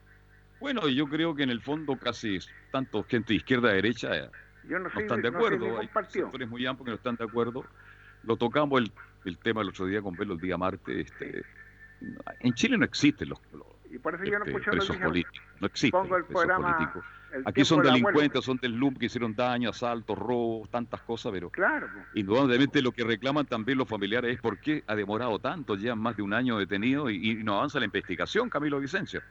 [0.64, 2.40] Bueno, yo creo que en el fondo casi
[2.72, 4.30] tanto gente de izquierda a derecha eh,
[4.64, 5.78] Yo no no soy están de acuerdo.
[5.78, 7.66] Hay sectores muy amplios que no están de acuerdo.
[8.24, 8.90] Lo tocamos el,
[9.26, 11.12] el tema el otro día con Velo el día martes.
[11.12, 11.44] Este,
[12.40, 15.42] en Chile no existen los, los Y por eso yo no este, escucho presos políticos.
[15.60, 17.06] No existen Pongo el presos programa políticos.
[17.34, 21.50] el Aquí son delincuentes, son del LUM que hicieron daño, asaltos, robos, tantas cosas, pero
[21.50, 26.00] Claro, indudablemente lo que reclaman también los familiares es por qué ha demorado tanto, llevan
[26.00, 29.22] más de un año detenido y, y no avanza la investigación, Camilo Vicencio.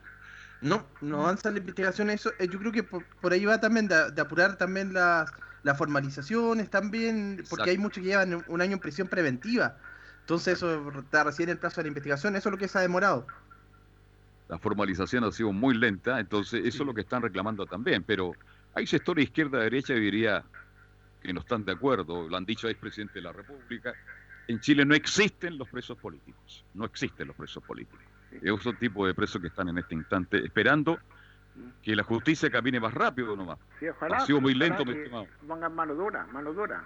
[0.62, 2.08] No, no avanza la investigación.
[2.10, 5.30] Eso, eh, yo creo que por, por ahí va también de, de apurar también las,
[5.62, 7.48] las formalizaciones también, Exacto.
[7.56, 9.76] porque hay muchos que llevan un año en prisión preventiva.
[10.20, 12.80] Entonces eso está recién el plazo de la investigación, eso es lo que se ha
[12.80, 13.26] demorado.
[14.48, 16.82] La formalización ha sido muy lenta, entonces eso Sí.
[16.82, 18.32] es lo que están reclamando también, pero
[18.74, 20.44] hay sectores izquierda-derecha, diría,
[21.20, 23.94] que no están de acuerdo, lo han dicho el expresidente de la República.
[24.46, 28.11] En Chile no existen los presos políticos, no existen los presos políticos.
[28.40, 30.98] Es otro tipo de presos que están en este instante esperando
[31.82, 33.58] que la justicia camine más rápido nomás.
[33.78, 35.26] Sí, ojalá, Ha sido muy lento, mi estimado.
[35.46, 36.82] Pongan mano dura, mano dura.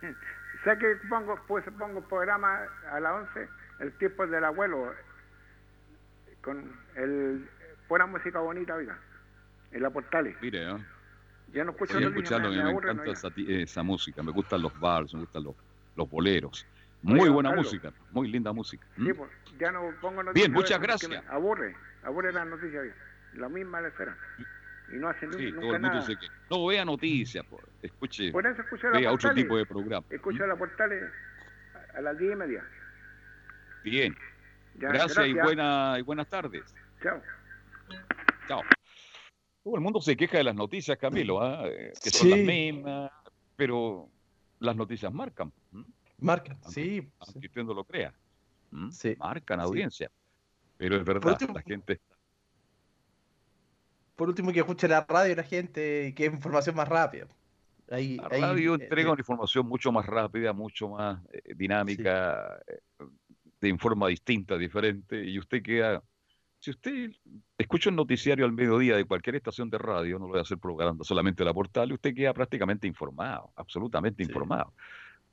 [0.64, 2.60] Sé que pongo, pues pongo programa
[2.90, 3.48] a las 11,
[3.80, 4.92] el tiempo del abuelo,
[6.42, 7.48] con el
[7.88, 8.98] buena música bonita, oiga,
[9.70, 10.36] en la portales.
[10.42, 10.84] Mire, ¿eh?
[11.52, 15.14] Ya no escucho escucharlo, me, me, encanta no, esa, esa música, me gustan los vals,
[15.14, 15.54] me gustan los,
[15.96, 16.66] los boleros.
[17.02, 17.66] Muy buena Carlos.
[17.66, 18.86] música, muy linda música.
[18.96, 19.06] ¿Mm?
[19.06, 20.48] Sí, pues, ya no pongo noticias.
[20.48, 21.22] Bien, muchas gracias.
[21.28, 22.84] aburre, aburre las noticias.
[23.34, 24.16] La misma la espera.
[24.90, 26.06] Y no hacen Sí, nunca todo el mundo nada.
[26.06, 29.44] que no vea noticias, por- escuche, Por eso escucho la vea otro portales.
[29.44, 30.06] tipo de programa.
[30.10, 31.04] Escucho la portales
[31.94, 32.64] a, las 10 y media.
[33.84, 34.16] Bien,
[34.74, 36.74] Ya, gracias, y, buena, y buenas tardes.
[37.02, 37.22] Chao.
[38.48, 38.62] Chao.
[39.62, 41.62] Todo el mundo se queja de las noticias, Camilo, ¿ah?
[41.66, 42.44] Eh, que son las Sí.
[42.46, 43.10] mismas,
[43.56, 44.08] pero
[44.60, 45.84] las noticias marcan, ¿m?
[46.20, 47.08] Marca, Aunque- sí.
[47.20, 48.12] aunque usted no lo crea.
[48.72, 48.90] ¿m?
[48.92, 49.14] Sí.
[49.18, 49.64] Marcan Sí.
[49.64, 50.10] audiencia.
[50.76, 52.00] Pero es verdad, último- la gente
[54.16, 57.28] Por último, que escuche la radio la gente, que es información más rápida.
[57.88, 62.60] Ahí, La radio eh, entrega eh, una información mucho más rápida, mucho más eh, dinámica,
[62.66, 62.80] eh,
[63.60, 66.02] de forma distinta, diferente, y usted queda...
[66.58, 67.12] Si usted
[67.56, 70.58] escucha un noticiario al mediodía de cualquier estación de radio, no lo voy a hacer
[70.58, 74.28] propaganda solamente la portal, usted queda prácticamente informado, absolutamente Sí.
[74.30, 74.74] informado.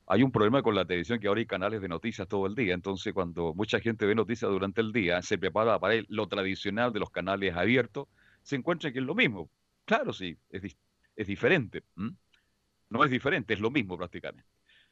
[0.08, 2.74] Hay un problema con la televisión que ahora hay canales de noticias todo el día,
[2.74, 6.94] entonces cuando mucha gente ve noticias durante el día, se prepara para el- lo tradicional
[6.94, 8.08] de los canales abiertos,
[8.44, 9.50] se encuentra que es lo mismo.
[9.86, 10.76] Claro, sí, es,
[11.16, 11.84] es diferente.
[12.90, 14.48] No es diferente, es lo mismo prácticamente.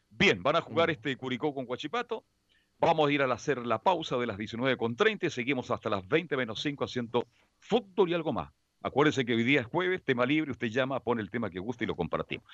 [0.09, 0.91] Bien, van a jugar Mm.
[0.91, 2.25] este Curicó con Huachipato.
[2.79, 6.35] Vamos a ir a hacer la pausa de las 19.30 y seguimos hasta las 20
[6.35, 7.27] menos 5 haciendo
[7.59, 8.51] fútbol y algo más.
[8.81, 11.85] Acuérdense que hoy día es jueves, tema libre, usted llama, pone el tema que guste
[11.85, 12.45] y lo compartimos.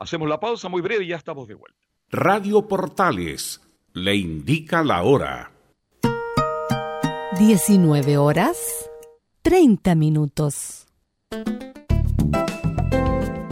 [0.00, 1.78] Hacemos la pausa muy breve y ya estamos de vuelta.
[2.08, 3.60] Radio Portales
[3.92, 5.52] le indica la hora.
[7.38, 8.56] 19 horas
[9.42, 10.86] 30 minutos.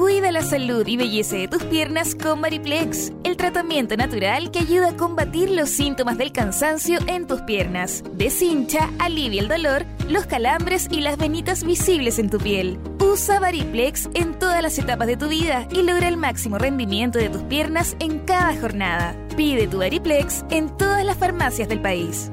[0.00, 4.88] Cuida la salud y belleza de tus piernas con Mariplex, el tratamiento natural que ayuda
[4.88, 8.02] a combatir los síntomas del cansancio en tus piernas.
[8.14, 12.78] Deshincha, alivia el dolor, los calambres y las venitas visibles en tu piel.
[12.98, 17.28] Usa Variplex en todas las etapas de tu vida y logra el máximo rendimiento de
[17.28, 19.14] tus piernas en cada jornada.
[19.36, 22.32] Pide tu Variplex en todas las farmacias del país.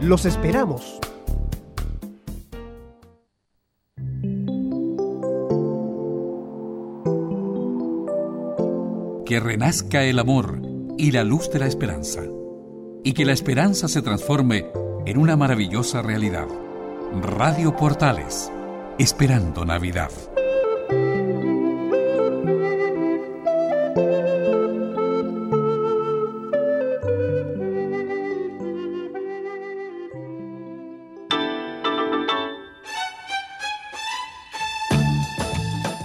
[0.00, 0.98] Los esperamos.
[9.26, 10.62] Que renazca el amor
[10.96, 12.22] y la luz de la esperanza.
[13.04, 14.72] Y que la esperanza se transforme
[15.04, 16.48] en una maravillosa realidad.
[17.20, 18.50] Radio Portales,
[18.98, 20.10] esperando Navidad.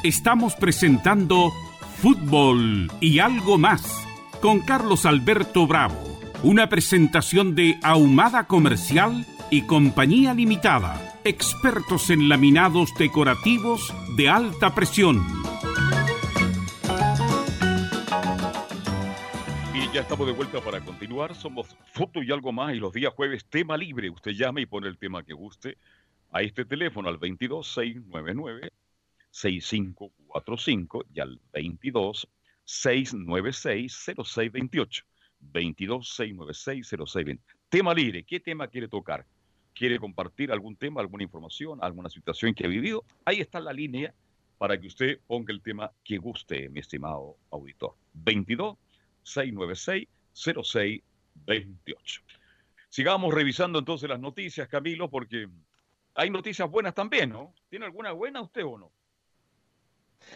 [0.05, 1.51] Estamos presentando
[1.97, 4.07] Fútbol y algo más
[4.39, 12.93] con Carlos Alberto Bravo, una presentación de Ahumada Comercial y Compañía Limitada, expertos en laminados
[12.99, 15.25] decorativos de alta presión.
[19.73, 21.33] Y ya estamos de vuelta para continuar.
[21.33, 24.11] Somos Foto y algo más y los días jueves tema libre.
[24.11, 25.79] Usted llama y pone el tema que guste
[26.31, 28.69] a este teléfono al 22699
[29.35, 32.27] 6545 y al 22
[32.63, 35.03] 696 0628.
[35.41, 37.43] 22 696 0620.
[37.67, 38.23] Tema libre.
[38.23, 39.25] ¿Qué tema quiere tocar?
[39.73, 43.03] ¿Quiere compartir algún tema, alguna información, alguna situación que ha vivido?
[43.25, 44.13] Ahí está la línea
[44.57, 47.93] para que usted ponga el tema que guste, mi estimado auditor.
[48.13, 48.77] 22
[49.23, 52.21] 696 0628.
[52.87, 55.49] Sigamos revisando entonces las noticias, Camilo, porque
[56.13, 57.53] hay noticias buenas también, ¿no?
[57.69, 58.93] ¿Tiene alguna buena usted o no?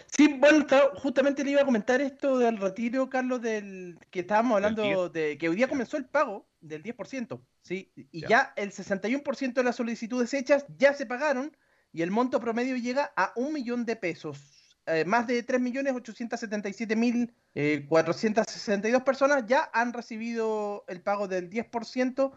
[0.08, 0.66] Sí, bueno,
[0.96, 5.50] justamente le iba a comentar esto del retiro, Carlos, del que estábamos hablando de que
[5.50, 7.92] hoy día comenzó el pago del 10%, ¿sí?
[7.96, 11.56] Y ya, ya el 61% de las solicitudes hechas ya se pagaron
[11.92, 14.56] y el monto promedio llega a un millón de pesos.
[14.86, 22.32] Eh, más de 3.877.462 eh, personas ya han recibido el pago del 10%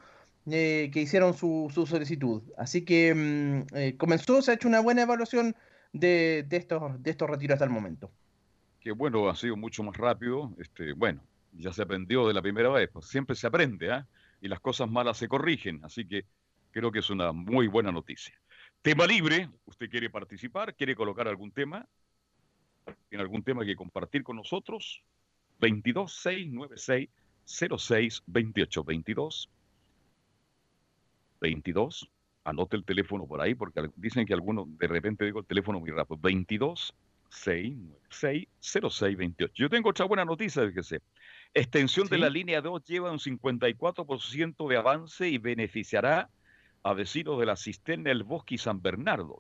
[0.51, 2.43] eh, que hicieron su, su, solicitud.
[2.59, 5.55] Así que mm, eh, comenzó, se ha hecho una buena evaluación
[5.93, 8.11] de, de, estos, de estos retiros hasta el momento.
[8.81, 10.53] Que bueno, ha sido mucho más rápido.
[10.59, 11.23] Este, bueno,
[11.53, 14.05] ya se aprendió de la primera vez, pues siempre se aprende, ¿eh?
[14.41, 15.85] y las cosas malas se corrigen.
[15.85, 16.25] Así que
[16.71, 18.35] creo que es una muy buena noticia.
[18.81, 21.87] Tema libre, usted quiere participar, quiere colocar algún tema,
[23.09, 25.03] tiene algún tema que compartir con nosotros,
[25.61, 27.09] 22696
[27.45, 29.51] 0628 22
[31.41, 32.11] 22
[32.45, 35.91] anote el teléfono por ahí porque dicen que algunos de repente digo el teléfono muy
[35.91, 36.95] rápido 22
[37.31, 41.01] 696 0628 yo tengo otra buena noticia fíjese
[41.55, 42.13] extensión ¿Sí?
[42.13, 46.29] de la línea 2 lleva un 54% de avance y beneficiará
[46.83, 49.39] a vecinos de la cisterna El Bosque y San Bernardo.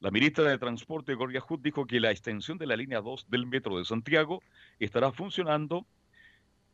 [0.00, 3.46] La ministra de Transporte, Gloria Hood, dijo que la extensión de la línea 2 del
[3.46, 4.42] Metro de Santiago
[4.78, 5.86] estará funcionando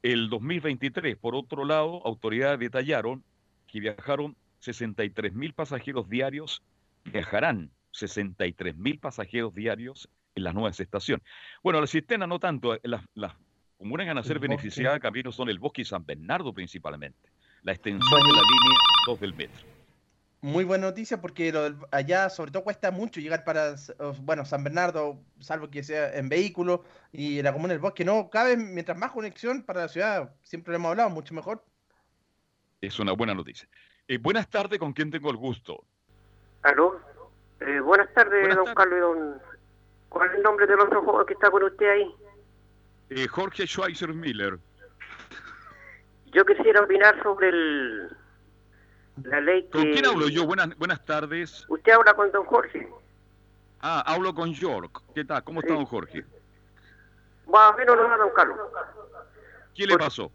[0.03, 1.17] el 2023.
[1.17, 3.25] Por otro lado, autoridades detallaron
[3.67, 6.63] que viajaron 63 mil pasajeros diarios,
[7.05, 11.25] viajarán 63 mil pasajeros diarios en las nuevas estaciones.
[11.63, 13.35] Bueno, la cisterna no tanto, las, las
[13.79, 17.31] comunas van a ser beneficiadas, caminos son el Bosque y San Bernardo principalmente,
[17.63, 19.75] la extensión de la línea 2 del metro
[20.45, 21.55] muy buena noticia porque
[21.91, 23.77] allá sobre todo cuesta mucho llegar para,
[24.21, 28.55] bueno, San Bernardo, salvo que sea en vehículo, y la comuna del bosque no cabe,
[28.59, 31.65] mientras más conexión para la ciudad, siempre lo hemos hablado, mucho mejor.
[32.83, 33.67] Es una buena noticia.
[34.07, 35.83] Eh, buenas tardes, ¿con quién tengo el gusto?
[36.63, 37.01] Aló,
[37.61, 39.43] eh, buenas tardes, don Carlos don...
[40.11, 42.15] ¿Cuál es el nombre del otro juego que está con usted ahí?
[43.11, 44.59] Eh, Jorge Schweizer Miller.
[46.27, 48.17] Yo quisiera opinar sobre el
[49.23, 50.45] la ley ¿Con quién hablo yo?
[50.47, 51.65] Buenas, buenas tardes.
[51.69, 52.89] Usted habla con don Jorge.
[53.81, 55.03] Ah, hablo con York.
[55.15, 55.43] ¿Qué tal?
[55.45, 56.25] ¿Cómo está don Jorge?
[57.53, 58.59] Va, a menos no don Carlos.
[59.75, 60.31] ¿Qué le pasó?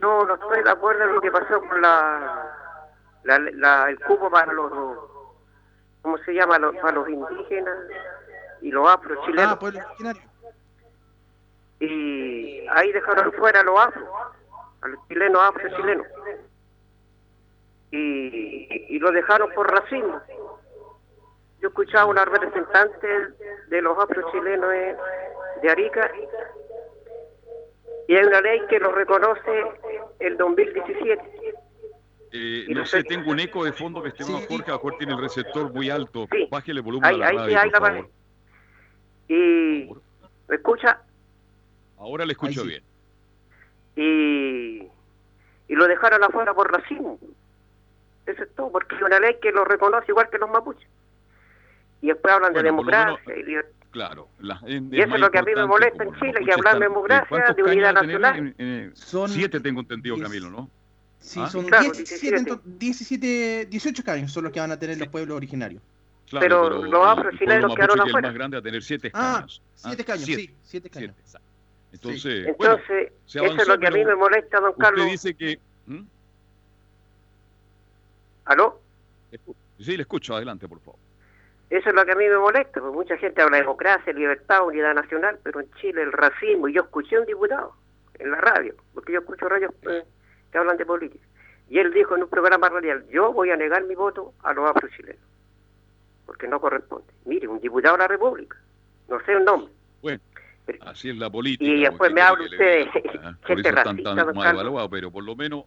[0.00, 2.65] No, no estoy de acuerdo en lo que pasó con la,
[3.26, 4.72] la, el cupo para los,
[6.02, 6.58] ¿cómo se llama?
[6.58, 7.76] Los, para los indígenas
[8.62, 9.58] y los afro chilenos.
[9.60, 10.12] Ah,
[11.80, 14.06] Y ahí dejaron fuera a los afro,
[14.82, 16.06] a los chilenos afro chilenos
[17.90, 20.20] y, lo dejaron por racismo.
[21.60, 23.08] Yo escuchaba a una representante
[23.68, 24.70] de los afro-chilenos
[25.62, 26.10] de Arica
[28.08, 29.64] y hay una ley que lo reconoce
[30.20, 31.45] el 2017.
[32.32, 35.20] Eh, no sé, tengo un eco de fondo que esté sí, Jorge, a tiene el
[35.20, 36.26] receptor muy alto.
[36.50, 38.10] Bájale el volumen a la radio, por favor.
[39.28, 39.88] Y
[40.48, 41.00] ¿me escucha?
[41.98, 42.82] Ahora le escucho bien.
[43.96, 44.82] Y,
[45.68, 47.18] y lo dejaron afuera por racismo.
[48.26, 50.88] Eso es todo, porque es una ley que lo reconoce igual que los mapuches.
[52.02, 54.28] Y después hablan de democracia y Claro.
[54.66, 57.54] y eso es lo que a mí me molesta en Chile, que hablan de democracia,
[57.56, 58.54] de unidad nacional.
[58.94, 60.70] son siete tengo entendido, Camilo, ¿no?
[61.20, 61.50] Sí, ¿Ah?
[61.50, 65.82] son 17, 17, 18 años son los que van a tener los pueblos originarios.
[66.30, 68.28] pero, los afro-chilenos quedaron afuera.
[68.28, 69.62] Es más grande a tener siete ah, escaños.
[69.82, 71.16] Ah, siete sí, siete escaños.
[71.92, 75.06] Entonces, Entonces eso es lo que a mí me molesta, don Carlos.
[75.06, 75.58] Usted dice que...
[75.86, 76.04] ¿Mm?
[78.44, 78.80] ¿Aló?
[79.78, 80.98] Sí, le escucho, adelante, por favor.
[81.68, 84.66] Eso es lo que a mí me molesta, porque mucha gente habla de democracia, libertad,
[84.66, 87.74] unidad nacional, pero en Chile el racismo, y yo escuché a un diputado
[88.18, 90.04] en la radio, porque yo escucho radios eh,
[90.56, 91.26] que hablan de política,
[91.68, 94.70] y él dijo en un programa radial, yo voy a negar mi voto a los
[94.70, 95.20] afro-chilenos,
[96.24, 97.12] porque no corresponde.
[97.26, 98.56] Mire, un diputado de la República,
[99.08, 99.70] no sé el nombre.
[100.00, 100.20] Bueno,
[100.80, 101.70] así es la política.
[101.70, 102.90] Y después me habla usted de
[103.46, 105.64] gente racista, pero por lo menos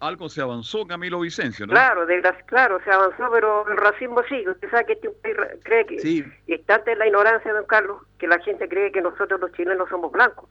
[0.00, 1.74] algo se avanzó, Camilo Vicencio, ¿no?
[1.74, 4.50] Claro, de claro, se avanzó, pero el racismo sigue.
[4.50, 6.00] Usted sabe que este país cree que...
[6.00, 6.24] Sí.
[6.48, 9.88] Y está en la ignorancia, don Carlos, que la gente cree que nosotros los chilenos
[9.88, 10.48] somos blancos.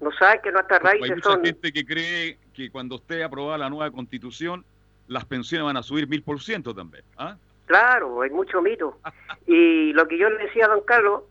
[0.00, 1.32] No sabe que nuestras raíces son...
[1.32, 4.64] Hay mucha gente que cree que cuando esté aprobada la nueva constitución,
[5.08, 7.04] las pensiones van a subir mil por ciento también.
[7.16, 7.36] ¿ah?
[7.66, 8.98] Claro, hay mucho mito.
[9.46, 11.22] y lo que yo le decía a don Carlos,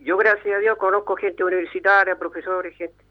[0.00, 3.02] yo gracias a Dios conozco gente universitaria, profesores, gente.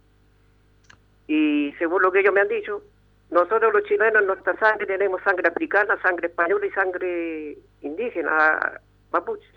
[1.27, 2.83] Y según lo que ellos me han dicho,
[3.31, 8.79] nosotros los chilenos en nuestra sangre tenemos sangre africana, sangre española y sangre indígena,
[9.11, 9.47] mapuche.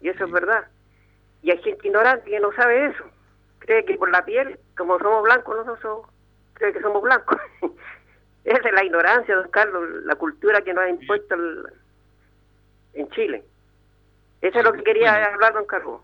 [0.00, 0.68] Y eso es verdad.
[1.42, 3.04] Y hay gente ignorante que no sabe eso.
[3.58, 6.06] Cree que por la piel, como somos blancos, nosotros
[6.56, 7.38] cree que somos blancos.
[8.44, 11.34] Esa es la ignorancia, don Carlos, la cultura que nos ha impuesto
[12.94, 13.44] en Chile.
[14.40, 16.00] Eso es lo que quería hablar, don Carlos.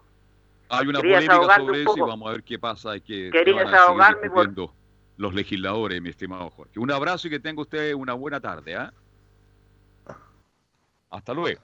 [0.68, 2.98] Hay una polémica sobre eso y vamos a ver qué pasa.
[2.98, 4.28] que, quería desahogarme
[5.18, 6.80] los legisladores, mi estimado Jorge.
[6.80, 8.74] Un abrazo y que tenga usted una buena tarde.
[8.74, 8.92] ¿ah?
[11.10, 11.60] Hasta luego.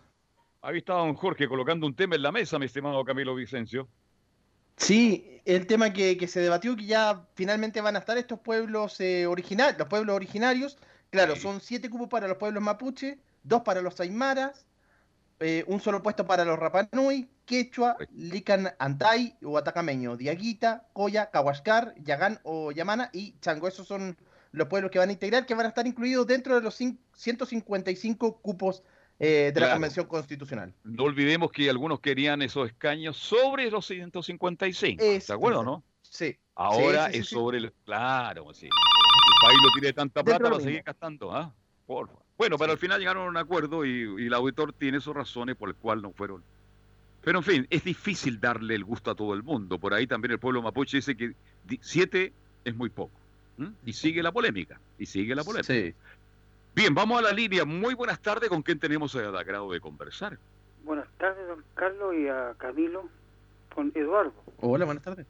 [0.60, 3.88] Ahí está don Jorge colocando un tema en la mesa, mi estimado Camilo Vicencio.
[4.78, 9.26] Sí, el tema que, se debatió, que ya finalmente van a estar estos pueblos eh,
[9.26, 10.78] originarios, los pueblos originarios.
[11.10, 14.66] Claro, son siete cupos para los pueblos mapuche, dos para los aymaras,
[15.40, 21.94] eh, un solo puesto para los Rapanui, Quechua, Lican Antay o Atacameño, Diaguita, Coya, Cahuascar,
[22.02, 23.68] Yagán o Yamana y Chango.
[23.68, 24.16] Esos son
[24.52, 28.40] los pueblos que van a integrar, que van a estar incluidos dentro de los 155
[28.40, 28.82] cupos
[29.18, 30.72] eh, de la Convención Constitucional.
[30.84, 35.02] No olvidemos que algunos querían esos escaños sobre los 155.
[35.02, 35.82] ¿De acuerdo, no?
[36.02, 36.36] Sí.
[36.54, 37.72] Ahora es sobre el.
[37.84, 38.66] Claro, sí.
[38.66, 41.54] El país lo tiene tanta plata para seguir gastando, ¿ah?
[41.86, 42.28] Por favor.
[42.38, 45.68] Bueno, pero al final llegaron a un acuerdo y, el auditor tiene sus razones por
[45.68, 46.44] las cuales no fueron.
[47.22, 49.78] Pero en fin, es difícil darle el gusto a todo el mundo.
[49.78, 51.34] Por ahí también el pueblo mapuche dice que
[51.80, 52.32] siete
[52.64, 53.18] es muy poco.
[53.84, 54.80] Y sigue la polémica.
[55.00, 55.96] Y sigue la polémica.
[56.78, 57.64] Bien, vamos a la línea.
[57.64, 58.48] Muy buenas tardes.
[58.48, 60.38] ¿Con quién tenemos el agrado de conversar?
[60.84, 63.08] Buenas tardes, don Carlos, y a Camilo,
[63.74, 64.32] con Eduardo.
[64.60, 65.26] Hola, buenas tardes.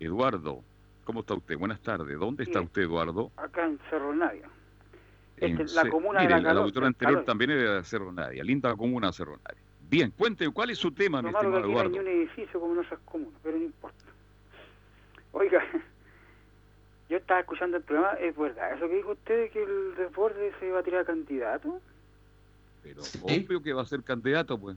[0.00, 0.62] Eduardo,
[1.04, 1.58] ¿cómo está usted?
[1.58, 2.18] Buenas tardes.
[2.18, 3.30] ¿Dónde está usted, Eduardo?
[3.36, 4.48] Acá en Cerro Navia.
[5.36, 7.26] En Este, la comuna Mire, de la auditor anterior Calor.
[7.26, 8.42] también es de Cerro Nadia.
[8.42, 9.60] Linda comuna Cerro Nadia.
[9.90, 11.90] Bien, cuente, ¿cuál es su tema, mi Lo que estimado no Eduardo?
[11.90, 14.04] ni un edificio como en otras comunas, pero no importa.
[15.32, 15.62] Oiga,
[17.08, 20.52] yo estaba escuchando el programa, ¿es verdad eso que dijo usted de que el desborde
[20.58, 21.80] se iba a tirar candidato?
[22.82, 24.76] Pero obvio que va a ser candidato, pues.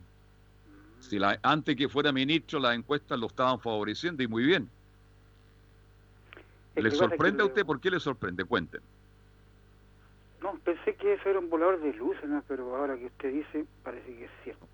[1.00, 4.70] Si la, antes que fuera ministro, las encuestas lo estaban favoreciendo y muy bien.
[6.76, 7.66] Es ¿Le sorprende a usted?
[7.66, 8.44] ¿Por qué le sorprende?
[8.46, 8.82] Cuenten.
[10.42, 12.44] No, pensé que eso era un volador de luces, ¿no?
[12.48, 14.66] pero ahora que usted dice, parece que es cierto.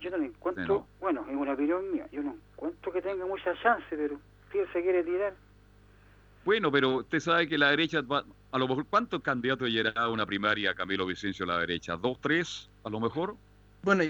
[0.00, 0.86] Yo no le encuentro, No.
[1.00, 4.18] bueno, es una opinión mía, yo no encuentro que tenga mucha chance, pero
[4.50, 5.34] si él se quiere tirar,
[6.46, 10.08] Bueno, pero usted sabe que la derecha, va, a lo mejor, ¿cuántos candidatos llegará a
[10.08, 11.96] una primaria Camilo Vicencio a la derecha?
[11.96, 13.36] ¿Dos, tres, a lo mejor?
[13.82, 14.04] Bueno,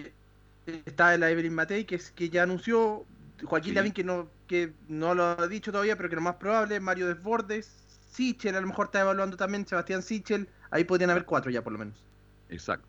[0.84, 3.07] está la Evelyn Matei, que, es, que ya anunció,
[3.43, 3.74] Joaquín Sí.
[3.76, 7.07] Lavín, que no, que no lo ha dicho todavía, pero que lo más probable, Mario
[7.09, 7.72] Desbordes,
[8.11, 11.72] Sichel, a lo mejor está evaluando también Sebastián Sichel, ahí podrían haber cuatro ya por
[11.72, 11.97] lo menos.
[12.51, 12.87] Exacto.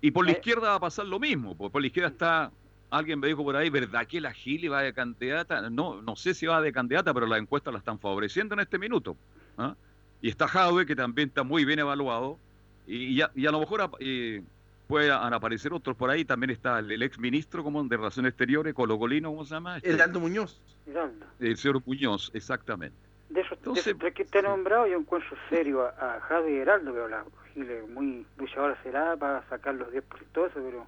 [0.00, 0.36] Y por la Eh.
[0.36, 2.50] izquierda va a pasar lo mismo, porque por la izquierda está,
[2.90, 5.68] alguien me dijo por ahí, ¿verdad que la Gili va de candidata?
[5.70, 8.78] No, no sé si va de candidata, pero las encuestas la están favoreciendo en este
[8.78, 9.16] minuto.
[9.58, 9.74] ¿ah?
[10.20, 12.38] Y está Jadwe, que también está muy bien evaluado,
[12.86, 14.42] y, y a, y a lo mejor eh,
[14.86, 18.98] puedan aparecer otros por ahí, también está el, ex ministro como de Relaciones Exteriores, Colo
[18.98, 19.76] Colino, ¿cómo se llama?
[19.78, 20.60] Este, Heraldo Muñoz.
[20.86, 21.26] Heraldo.
[21.40, 22.96] el señor Muñoz, exactamente.
[23.28, 26.20] de esos Entonces, de esos tres que te he nombrado, yo encuentro serio a, a
[26.20, 30.86] Javi Heraldo, pero la Gile muy luchadora será para sacar los 10% de eso, pero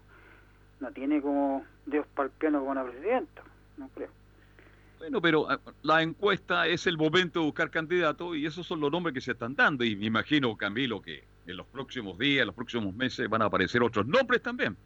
[0.81, 3.43] no tiene como dedos para el piano como una presidenta,
[3.77, 4.09] no creo.
[4.99, 8.91] Bueno, pero ah, la encuesta es el momento de buscar candidatos y esos son los
[8.91, 9.85] nombres que se están dando.
[9.85, 13.45] Y me imagino, Camilo, que en los próximos días, en los próximos meses van a
[13.47, 14.77] aparecer otros nombres también.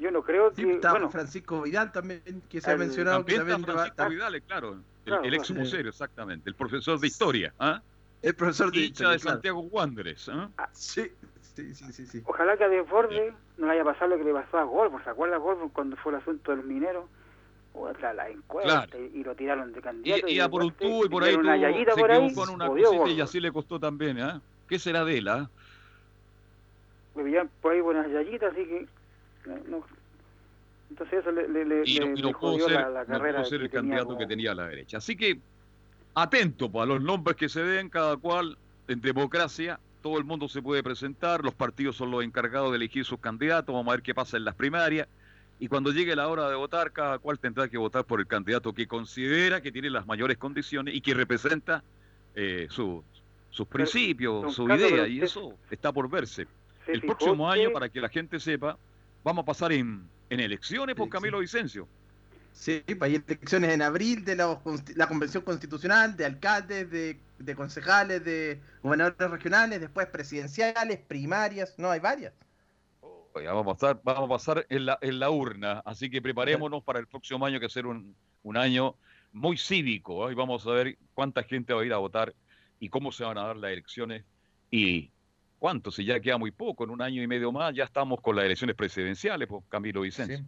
[0.00, 3.36] Yo no creo Sí, que, está bueno, Francisco Vidal también, que se ha mencionado que
[3.36, 5.88] También va- Francisco Vidal, claro, el, Claro, el ex claro.
[5.88, 7.80] exactamente, el profesor de historia, ¿ah?
[8.20, 9.34] el profesor de, historia, de claro.
[9.34, 10.28] Santiago Wanderers.
[10.28, 10.50] ¿ah?
[10.72, 11.10] Sí,
[11.54, 12.22] sí, sí, sí, sí.
[12.24, 15.10] ojalá que a Desborde no le haya pasado lo que le pasó a Golfo, ¿se
[15.10, 17.04] acuerda Golfo cuando fue el asunto de los mineros?
[17.74, 19.04] Otra, la encuesta Claro.
[19.14, 20.28] y, y lo tiraron de candidato.
[20.28, 22.66] Y, y a por un tubo y por ahí una se por ahí, en una
[22.68, 24.20] cosita y así le costó también.
[24.20, 24.42] ¿ah?
[24.68, 25.24] ¿Qué será de él?
[27.14, 28.86] Le pillaron por ahí buenas yayitas, así que
[29.68, 29.84] no.
[30.90, 33.06] Entonces eso le, le, le, y no, le- y no pudo ser, la, la no
[33.06, 34.98] carrera pudo ser que el candidato como- que tenía a la derecha.
[34.98, 35.38] Así que
[36.14, 40.48] atento pues, a los nombres que se den, cada cual en democracia, todo el mundo
[40.48, 44.02] se puede presentar, los partidos son los encargados de elegir sus candidatos, vamos a ver
[44.02, 45.08] qué pasa en las primarias.
[45.60, 48.72] Y cuando llegue la hora de votar, cada cual tendrá que votar por el candidato
[48.72, 51.82] que considera que tiene las mayores condiciones y que representa
[52.34, 53.04] eh, su-
[53.50, 56.46] sus principios, su Carlos, idea, y eso está por verse.
[56.86, 58.76] se El próximo año, que- para que la gente sepa,
[59.22, 61.86] vamos a pasar en, en elecciones por Sí, Camilo Vicencio.
[62.52, 64.60] Sí, pues hay elecciones en abril de la,
[64.94, 71.90] la convención constitucional, de alcaldes, de, de concejales, de gobernadores regionales, después presidenciales, primarias, no,
[71.90, 72.32] hay varias.
[73.34, 76.84] Oiga, vamos a estar, vamos a pasar en la, en la urna, así que preparémonos
[76.84, 78.96] para el próximo año que será un, un año
[79.32, 80.32] muy cívico, ¿eh?
[80.32, 82.34] y vamos a ver cuánta gente va a ir a votar
[82.78, 84.24] y cómo se van a dar las elecciones
[84.70, 85.10] y
[85.58, 88.36] cuánto, si ya queda muy poco, en un año y medio más ya estamos con
[88.36, 90.38] las elecciones presidenciales, pues Camilo Vicencio.
[90.38, 90.44] Sí.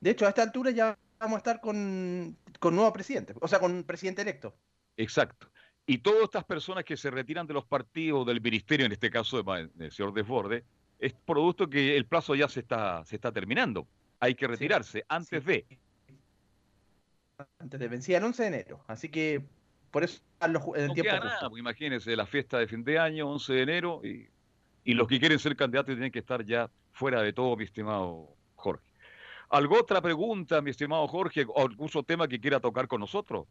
[0.00, 3.60] De hecho, a esta altura ya vamos a estar con, con nuevo presidente, o sea,
[3.60, 4.54] con presidente electo.
[4.96, 5.48] Exacto.
[5.86, 9.42] Y todas estas personas que se retiran de los partidos, del ministerio, en este caso
[9.42, 10.64] de del señor Desborde,
[10.98, 13.86] es producto que el plazo ya se está, se está terminando.
[14.20, 15.66] Hay que retirarse antes de.
[17.58, 18.84] Antes de vencida el 11 de enero.
[18.86, 19.42] Así que
[19.90, 23.28] por eso los el No tiempo queda nada, imagínense la fiesta de fin de año,
[23.28, 24.28] 11 de enero, y,
[24.84, 28.36] y los que quieren ser candidatos tienen que estar ya fuera de todo, mi estimado
[28.54, 28.91] Jorge.
[29.52, 33.46] ¿Algo otra pregunta, mi estimado Jorge, o algún tema que quiera tocar con nosotros?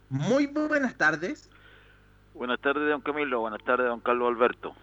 [0.09, 1.49] Muy buenas tardes.
[2.33, 3.41] Buenas tardes, don Camilo.
[3.41, 4.73] Buenas tardes, don Carlos Alberto.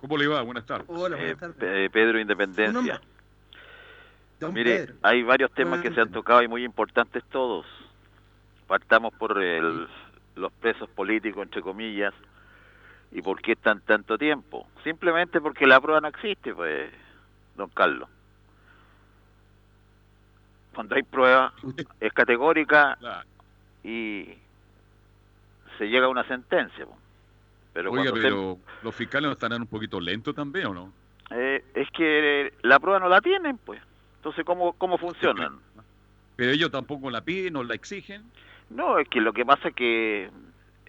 [0.00, 0.40] ¿Cómo le va?
[0.42, 0.86] Buenas tardes.
[0.88, 1.56] Hola, Eh, buenas tardes.
[1.56, 3.00] Pe- Pedro Independencia.
[4.38, 4.94] Don Mire, Pedro.
[5.02, 7.66] hay varios temas que se han tocado y muy importantes todos.
[8.68, 9.88] Partamos por el-
[10.36, 12.14] los presos políticos político, entre comillas,
[13.12, 14.66] y por qué tan tanto tiempo.
[14.84, 16.90] Simplemente porque la prueba no existe, pues,
[17.56, 18.08] don Carlos.
[20.74, 21.52] Cuando hay prueba
[22.00, 22.96] es categórica
[23.82, 24.28] y
[25.78, 26.84] se llega a una sentencia.
[26.86, 26.98] pues.
[27.72, 30.92] Pero Oiga, se- pero los fiscales no estarán un poquito lentos también, ¿o no?
[31.30, 33.80] eh, es que la prueba no la tienen, pues.
[34.16, 35.58] Entonces, ¿cómo, cómo funcionan?
[36.36, 38.22] Pero ellos tampoco la piden, no la exigen.
[38.70, 40.30] No, es que lo que pasa es que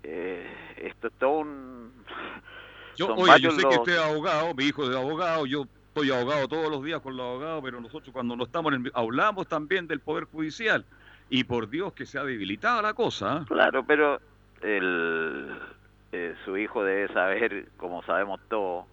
[0.04, 0.48] eh,
[0.78, 1.92] esto es todo un...
[2.96, 5.66] Yo, son oye, yo sé los- que usted es abogado, mi hijo es abogado, yo
[5.88, 8.92] estoy abogado todos los días con los abogados, pero nosotros cuando no estamos en el-
[8.94, 10.86] hablamos también del Poder Judicial.
[11.30, 13.38] Y por Dios que se ha debilitado la cosa.
[13.38, 13.46] ¿ah?
[13.48, 14.20] Claro, pero
[14.62, 15.56] el,
[16.12, 18.86] eh, su hijo debe saber, como sabemos todos,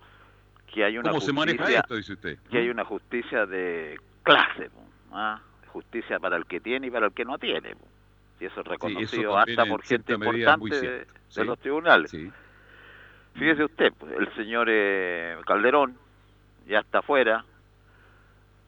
[0.72, 2.38] que hay una ¿Cómo se maneja justicia, esto, dice usted?
[2.50, 4.70] que hay una justicia de clase,
[5.12, 5.40] ¿ah?
[5.68, 7.74] justicia para el que tiene y para el que no tiene.
[8.40, 11.42] Y eso es reconocido hasta por gente importante de, Sí.
[11.44, 12.10] los tribunales.
[12.10, 12.30] Sí.
[13.34, 15.96] Fíjese usted, pues, el señor eh, Calderón
[16.66, 17.44] ya está afuera.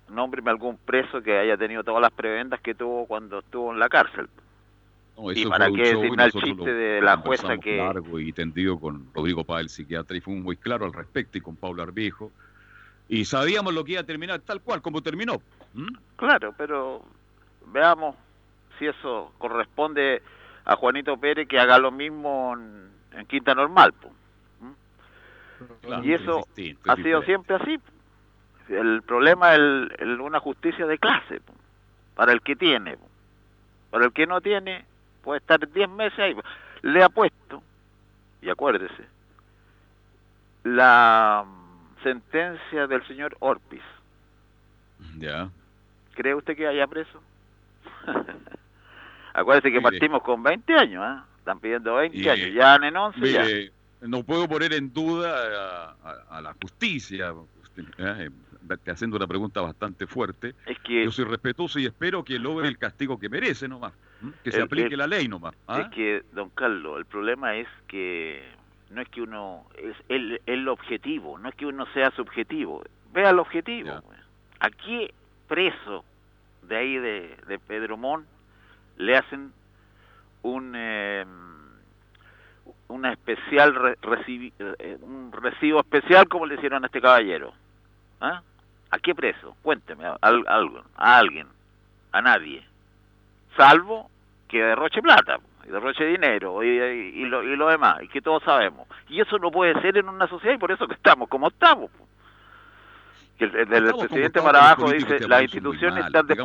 [0.09, 3.89] Nómbreme algún preso que haya tenido todas las prebendas que tuvo cuando estuvo en la
[3.89, 4.29] cárcel.
[5.19, 9.09] No, ¿Y para qué decirme el chiste de la jueza que- largo y tendido con
[9.15, 12.31] Rodrigo Paz, el psiquiatra, y fuimos muy claros al respecto, y con Pablo Arbijo.
[13.09, 15.43] Y sabíamos lo que iba a terminar tal cual, como terminó.
[15.75, 15.89] ¿Mm?
[16.17, 17.03] Claro, pero
[17.67, 18.15] veamos
[18.79, 20.23] si eso corresponde
[20.65, 23.93] a Juanito Pérez que haga lo mismo en, en Quinta Normal.
[23.95, 24.11] po.
[25.83, 27.81] Claro, y eso es distinto, es ha sido siempre así.
[28.69, 31.53] El problema es el- el- una justicia de clase, po,
[32.15, 32.97] para el que tiene.
[32.97, 33.09] po.
[33.91, 34.85] Para el que no tiene,
[35.23, 36.37] puede estar 10 meses ahí.
[36.83, 37.63] Le ha puesto,
[38.43, 39.05] y acuérdese,
[40.65, 41.45] la
[42.03, 43.83] sentencia del señor Orpiz.
[45.19, 45.49] Ya.
[46.15, 47.21] ¿Cree usted que vaya preso?
[49.41, 49.83] Acuérdese que Mire.
[49.83, 51.25] partimos con 20 años, ¿ah?
[51.39, 53.43] Están pidiendo 20 Y, años, ya en 11 ya.
[53.43, 53.73] Mire,
[54.03, 57.35] no puedo poner en duda a, a- a la justicia,
[57.99, 58.31] eh,
[58.85, 60.55] te haciendo una pregunta bastante fuerte.
[60.67, 64.33] Es que Yo soy respetuoso y espero que logre el castigo que merece nomás, ¿m?
[64.45, 65.55] que se aplique la ley nomás.
[65.67, 65.81] ¿ah?
[65.81, 68.43] Es que, don Carlos, el problema es que
[68.91, 72.85] no es que uno, es el, el objetivo, no es que uno sea subjetivo.
[73.13, 74.01] Vea el objetivo.
[74.07, 74.19] pues.
[74.61, 75.15] ¿A qué
[75.49, 76.05] preso
[76.63, 78.27] de ahí de, de Pedro Mon
[78.99, 79.53] le hacen
[80.43, 81.25] un eh,
[82.89, 87.53] una especial re- recibi- eh, un recibo especial como le hicieron a este caballero?
[88.21, 88.43] ¿Ah?
[88.91, 89.57] ¿A qué preso?
[89.63, 91.47] Cuénteme, a, algo, a alguien,
[92.13, 92.65] a nadie
[93.57, 94.09] salvo
[94.47, 98.23] que derroche plata y derroche dinero y, y- y lo, y lo demás, y que
[98.23, 98.87] todos sabemos.
[99.09, 101.91] Y eso no puede ser en una sociedad y por eso que estamos como estamos.
[103.37, 103.53] Que el,
[104.09, 106.27] presidente para abajo dice las instituciones están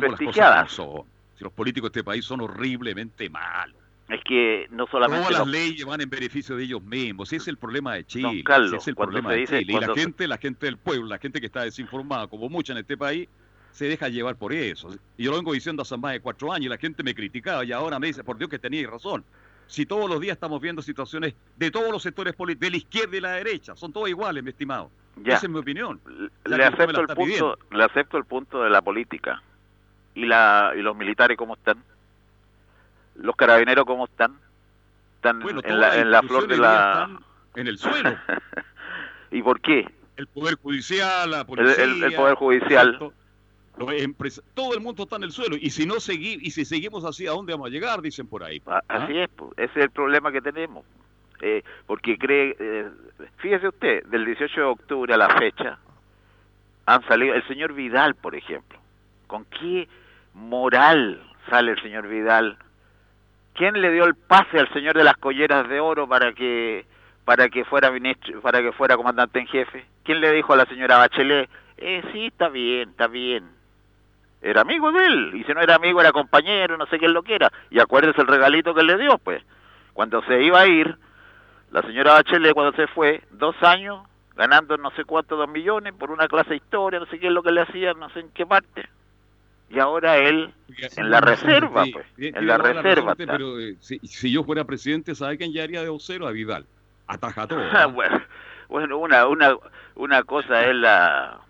[1.36, 3.76] Si los políticos de este país son horriblemente malos.
[4.08, 7.28] Es que no solamente Todas las leyes van en beneficio de ellos mismos.
[7.28, 8.42] Ese es el problema de Chile.
[8.44, 9.72] Carlos, ese es el problema de dice- Chile.
[9.72, 12.78] Y la gente, la gente del pueblo, la gente que está desinformada, como mucha en
[12.78, 13.28] este país,
[13.70, 14.90] se deja llevar por eso.
[15.16, 17.64] Y yo lo vengo diciendo hace más de cuatro años y la gente me criticaba
[17.64, 19.24] y ahora me dice, por Dios que teníais razón.
[19.66, 23.16] Si todos los días estamos viendo situaciones de todos los sectores políticos, de la izquierda
[23.16, 24.90] y la derecha, son todos iguales, mi estimado.
[25.16, 25.36] Ya.
[25.36, 26.00] Esa es mi opinión.
[26.44, 27.58] La le acepto el punto pidiendo.
[27.70, 29.42] le acepto el punto de la política
[30.14, 31.82] y la y los militares cómo están
[33.16, 34.36] los carabineros cómo están
[35.16, 37.08] están Bueno, en la, en la flor de la
[37.56, 38.16] en el suelo.
[39.30, 41.84] y por qué El Poder Judicial, la policía.
[41.84, 42.98] el- el poder judicial
[44.54, 47.26] todo el mundo está en el suelo y si no segui y si seguimos así
[47.26, 48.80] a dónde vamos a llegar dicen por ahí ¿Ah?
[48.86, 50.84] Así es, pues, ese es el problema que tenemos.
[51.40, 52.88] Eh, porque cree, eh,
[53.38, 55.78] fíjese usted, del 18 de octubre a la fecha,
[56.86, 58.78] han salido, el señor Vidal, por ejemplo,
[59.26, 59.88] ¿con qué
[60.34, 62.58] moral sale el señor Vidal?
[63.54, 66.86] ¿Quién le dio el pase al señor de las colleras de oro para que
[67.24, 69.86] para que fuera ministro, para que fuera comandante en jefe?
[70.02, 73.48] ¿Quién le dijo a la señora Bachelet, eh, sí, está bien, está bien?
[74.42, 77.12] Era amigo de él, y si no era amigo era compañero, no sé qué es
[77.12, 77.50] lo que era.
[77.70, 79.42] Y acuérdese el regalito que le dio, pues.
[79.94, 80.98] Cuando se iba a ir,
[81.70, 84.06] la señora Bachelet cuando se fue, dos años,
[84.36, 87.32] ganando no sé cuántos, dos millones, por una clase de historia, no sé qué es
[87.32, 88.86] lo que le hacía, no sé en qué parte.
[89.70, 90.52] Y ahora él,
[90.96, 93.98] en la reserva, pues, en la reserva pero eh, si,
[94.30, 96.64] yo fuera presidente sabe quién ya haría de vocero a Vidal.
[97.06, 98.22] Ataja todo Ah, bueno,
[98.68, 99.56] bueno, una, una,
[99.96, 101.40] una cosa es la,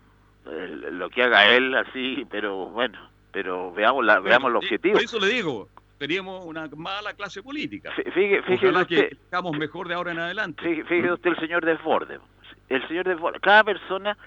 [0.45, 2.97] lo que haga él así, pero bueno,
[3.31, 4.93] pero veamos la, veamos el objetivo.
[4.95, 7.89] por eso le digo teníamos una mala clase política.
[7.95, 10.61] Fí- fíjese- fíjese que estamos mejor de ahora en adelante.
[10.63, 12.19] Fí- Fíjese usted el señor Desbordes.
[12.67, 14.17] El señor Desbordes, cada persona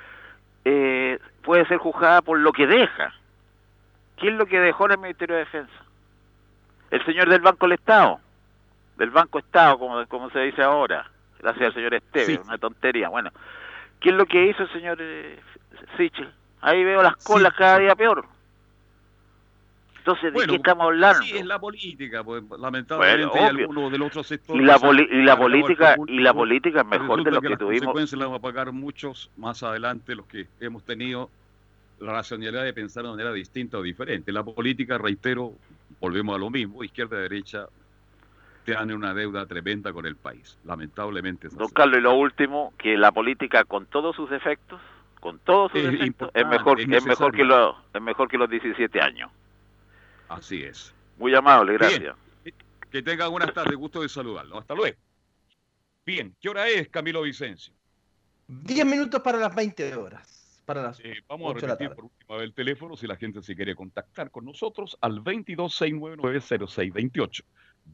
[0.64, 3.12] eh, puede ser juzgada por lo que deja.
[4.20, 5.72] ¿Qué es lo que dejó en el Ministerio de Defensa?
[6.90, 8.20] El señor del Banco del Estado.
[8.96, 11.08] del Banco Estado, como, como se dice ahora,
[11.38, 13.08] gracias al señor Esteves, una tontería.
[13.08, 13.30] Bueno,
[14.00, 15.38] ¿qué es lo que hizo el señor eh,
[15.96, 16.32] Sichel?
[16.60, 18.24] Ahí veo las colas cada día peor.
[19.98, 21.22] Entonces, ¿de qué estamos hablando?
[21.22, 24.56] Sí, es la política, pues, lamentablemente hay algunos del otro sector.
[24.56, 27.80] Y la, y la política y la política es mejor de lo que, las tuvimos.
[27.80, 31.28] consecuencias las vamos a pagar muchos más adelante los que hemos tenido
[32.00, 34.32] la racionalidad de pensar de manera distinta o diferente.
[34.32, 35.54] La política, reitero,
[36.00, 37.68] volvemos a lo mismo, izquierda y derecha
[38.64, 41.46] tienen una deuda tremenda con el país, lamentablemente.
[41.46, 44.80] Es Don Carlos, y lo último, que la política con todos sus defectos,
[45.20, 48.36] con todos sus Es defectos, es mejor, es es mejor que los, es mejor que
[48.36, 49.30] los 17 años.
[50.28, 50.94] Así es.
[51.16, 52.14] Muy amable, gracias.
[52.44, 52.56] Bien.
[52.90, 54.58] Que tengan buenas tardes, gusto de saludarlo.
[54.58, 54.96] Hasta luego.
[56.04, 57.72] Bien, ¿qué hora es, Camilo Vicencio?
[58.48, 60.37] 10 minutos para las 20 horas.
[60.68, 63.06] Para las Eh, vamos a 8 de la repetir por última vez el teléfono si
[63.06, 67.42] la gente se quiere contactar con nosotros al 22699628.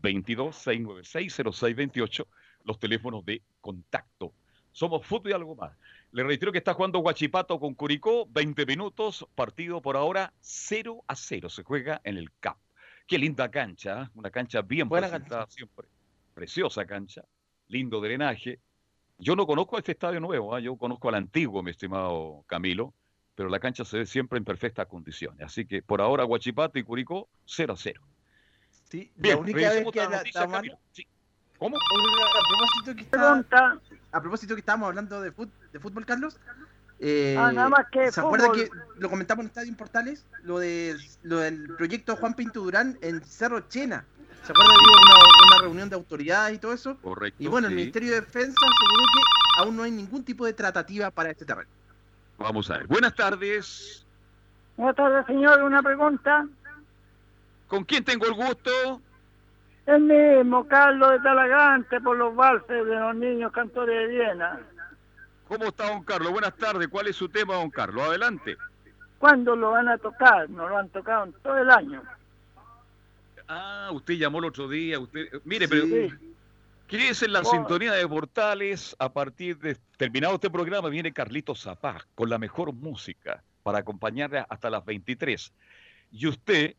[0.03, 2.27] 2269960628,
[2.65, 4.35] los teléfonos de contacto.
[4.73, 5.79] Somos fútbol y algo más.
[6.11, 11.15] Le reitero que está jugando Guachipato con Curicó, 20 minutos, partido por ahora 0 a
[11.15, 11.51] 0.
[11.51, 12.59] Se juega en el CAP.
[13.07, 14.09] Qué linda cancha, ¿eh?
[14.15, 15.87] una cancha bien Buena presentada siempre.
[16.35, 17.23] Preciosa cancha,
[17.69, 18.59] lindo drenaje.
[19.19, 20.61] Yo no conozco este estadio nuevo, ¿ah?
[20.61, 22.93] yo conozco al antiguo, mi estimado Camilo,
[23.35, 25.41] pero la cancha se ve siempre en perfectas condiciones.
[25.47, 28.01] Así que por ahora Guachipato y Curicó 0 a 0.
[28.91, 30.79] Sí, Bien, la única vez revisemos que otra la- noticia, la- Camilo.
[30.93, 31.07] Sí.
[31.59, 31.77] ¿Cómo?
[31.77, 33.81] A propósito que está-
[34.13, 36.39] a propósito que estábamos hablando de, fut- de fútbol, Carlos.
[37.01, 38.65] eh, Ah, nada más que ¿Se acuerda fútbol.
[38.65, 40.27] que lo comentamos en Estadio Portales?
[40.43, 44.05] Lo, de, lo del proyecto Juan Pinto Durán en Cerro Chena.
[44.45, 46.99] ¿Se acuerda que hubo una, una reunión de autoridades y todo eso?
[47.01, 47.43] Correcto.
[47.43, 47.75] Y bueno, el.
[47.75, 51.71] Ministerio de Defensa aseguró que aún no hay ningún tipo de tratativa para este terreno.
[52.37, 52.87] Vamos a ver.
[52.87, 54.05] Buenas tardes.
[54.77, 55.63] Buenas tardes, señor.
[55.63, 56.47] Una pregunta.
[57.69, 59.01] ¿Con quién tengo el gusto?
[59.87, 64.61] El mismo, Carlos de Talagante, por los valses de los niños cantores de Viena.
[65.49, 66.33] ¿Cómo está, don Carlos?
[66.33, 66.89] Buenas tardes.
[66.89, 68.09] ¿Cuál es su tema, don Carlos?
[68.09, 68.59] Adelante.
[69.19, 70.51] ¿Cuándo lo van a tocar?
[70.51, 72.03] No lo han tocado en todo el año.
[73.49, 74.99] Ah, usted llamó el otro día.
[74.99, 75.71] Usted, mire, Sí.
[75.71, 76.17] pero
[76.89, 77.45] ¿qué es en la Oh.
[77.45, 78.97] sintonía de Portales?
[78.99, 84.45] A partir de terminado este programa viene Carlito Zapá con la mejor música para acompañarle
[84.49, 85.53] hasta las 23.
[86.11, 86.75] Y usted,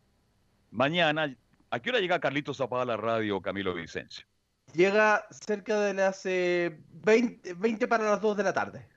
[0.71, 1.35] mañana,
[1.69, 4.25] ¿a qué hora llega Carlito Zapá a la radio, Camilo Vicencio?
[4.73, 8.87] Llega cerca de las eh, 20, 20 para las 2 de la tarde.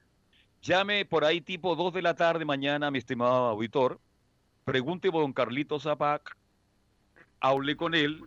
[0.62, 4.00] Llame por ahí tipo 2 de la tarde mañana, mi estimado auditor.
[4.64, 6.36] Pregunte por don Carlito Zapac,
[7.40, 8.20] hable con él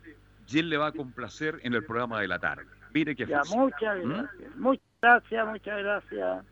[0.47, 2.65] y él le va a complacer en el programa de la tarde.
[2.93, 3.57] Mire qué Ya, fácil.
[3.57, 4.09] muchas ¿Mm?
[4.09, 4.55] gracias.
[4.55, 6.45] Muchas gracias, muchas gracias.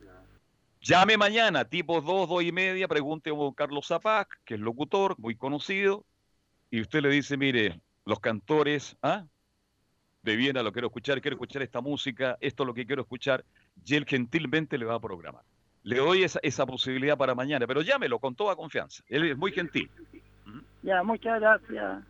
[0.82, 5.16] Llame mañana, tipo 2, 2 y media, pregunte por don Carlos Zapac, que es locutor,
[5.20, 6.06] muy conocido,
[6.72, 9.26] y usted le dice, mire, los cantores, ¿ah?
[10.24, 13.44] De Viena lo quiero escuchar, quiero escuchar esta música, esto es lo que quiero escuchar,
[13.86, 15.44] y él gentilmente le va a programar.
[15.84, 19.04] Le doy esa, esa posibilidad para mañana, pero llámelo con toda confianza.
[19.08, 19.90] Él es muy gentil.
[20.82, 22.04] Ya, muchas gracias.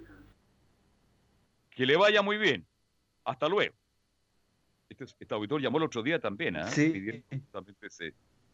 [1.79, 2.67] Que le vaya muy bien.
[3.23, 3.73] Hasta luego.
[4.89, 6.67] Este, este auditor llamó el otro día también, ¿ah?
[6.67, 7.23] Sí.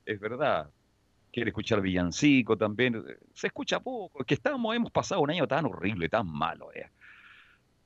[0.06, 0.70] Es verdad.
[1.34, 3.04] Quiere escuchar villancico también.
[3.34, 4.24] Se escucha poco.
[4.24, 6.72] Que estamos, hemos pasado un año tan horrible, tan malo.
[6.76, 6.92] ¿eh?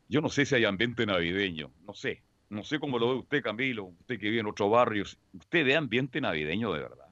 [0.09, 1.71] Yo no sé si hay ambiente navideño.
[1.87, 2.21] No sé.
[2.49, 3.85] No sé cómo lo ve usted, Camilo.
[3.85, 5.17] Usted que vive en otros barrios.
[5.31, 7.07] ¿Usted ve ambiente navideño de verdad?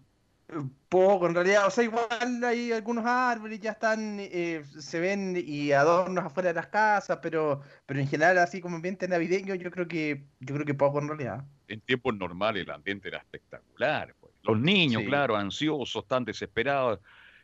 [0.88, 5.74] Poco, en realidad, o sea, igual hay algunos árboles ya están, eh, se ven y
[5.74, 9.90] adornos afuera de las casas, pero, pero en general así como ambiente navideño, yo creo
[9.90, 11.46] que, yo creo que poco en realidad.
[11.68, 14.16] en tiempos normales el ambiente era espectacular.
[14.22, 14.32] pues.
[14.44, 15.08] Los niños, Sí.
[15.10, 17.00] claro, ansiosos, tan desesperados,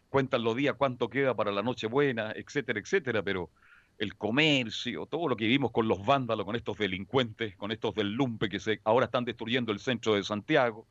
[0.08, 3.50] cuentan los días cuánto queda para la noche buena, etcétera, etcétera, pero
[3.98, 8.14] el comercio, todo lo que vivimos con los vándalos, con estos delincuentes, con estos del
[8.14, 10.88] lumpe que se, ahora están destruyendo el centro de Santiago,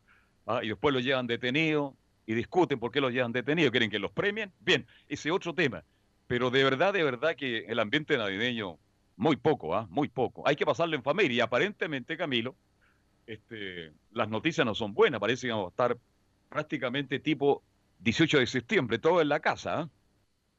[0.47, 0.61] ¿ah?
[0.63, 1.95] y después los llevan detenidos
[2.27, 4.53] y discuten por qué los llevan detenidos, quieren que los premien.
[4.61, 5.85] Bien, ese otro tema.
[6.27, 8.79] Pero de verdad, de verdad que el ambiente navideño,
[9.17, 9.87] muy poco, ¿ah?
[9.91, 10.47] Muy poco.
[10.47, 12.57] Hay que pasarlo en familia y aparentemente, Camilo,
[13.27, 15.99] este, las noticias no son buenas, parece que vamos a estar
[16.49, 17.63] prácticamente tipo
[18.01, 19.81] 18 de septiembre, todo en la casa.
[19.81, 19.91] ¿ah?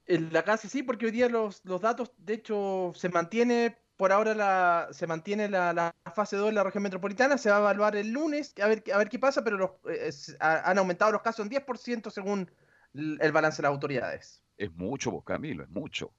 [0.05, 4.12] En la casa sí, porque hoy día los, los datos, de hecho, se mantiene, por
[4.12, 7.60] ahora la, se mantiene la, la fase 2 en la región metropolitana, se va a
[7.62, 11.22] evaluar el lunes, a ver, a ver qué pasa, pero los, eh, han aumentado los
[11.22, 12.51] casos en 10% según
[12.93, 14.43] el balance de las autoridades.
[14.58, 16.12] Es mucho, vos, Camilo, es mucho.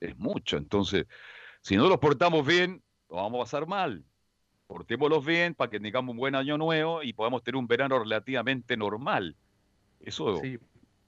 [0.00, 0.56] Es mucho.
[0.56, 1.04] Entonces,
[1.60, 4.02] si no los portamos bien, lo vamos a pasar mal.
[4.66, 8.74] Portémoslos bien para que tengamos un buen año nuevo y podamos tener un verano relativamente
[8.74, 9.36] normal.
[10.00, 10.40] Eso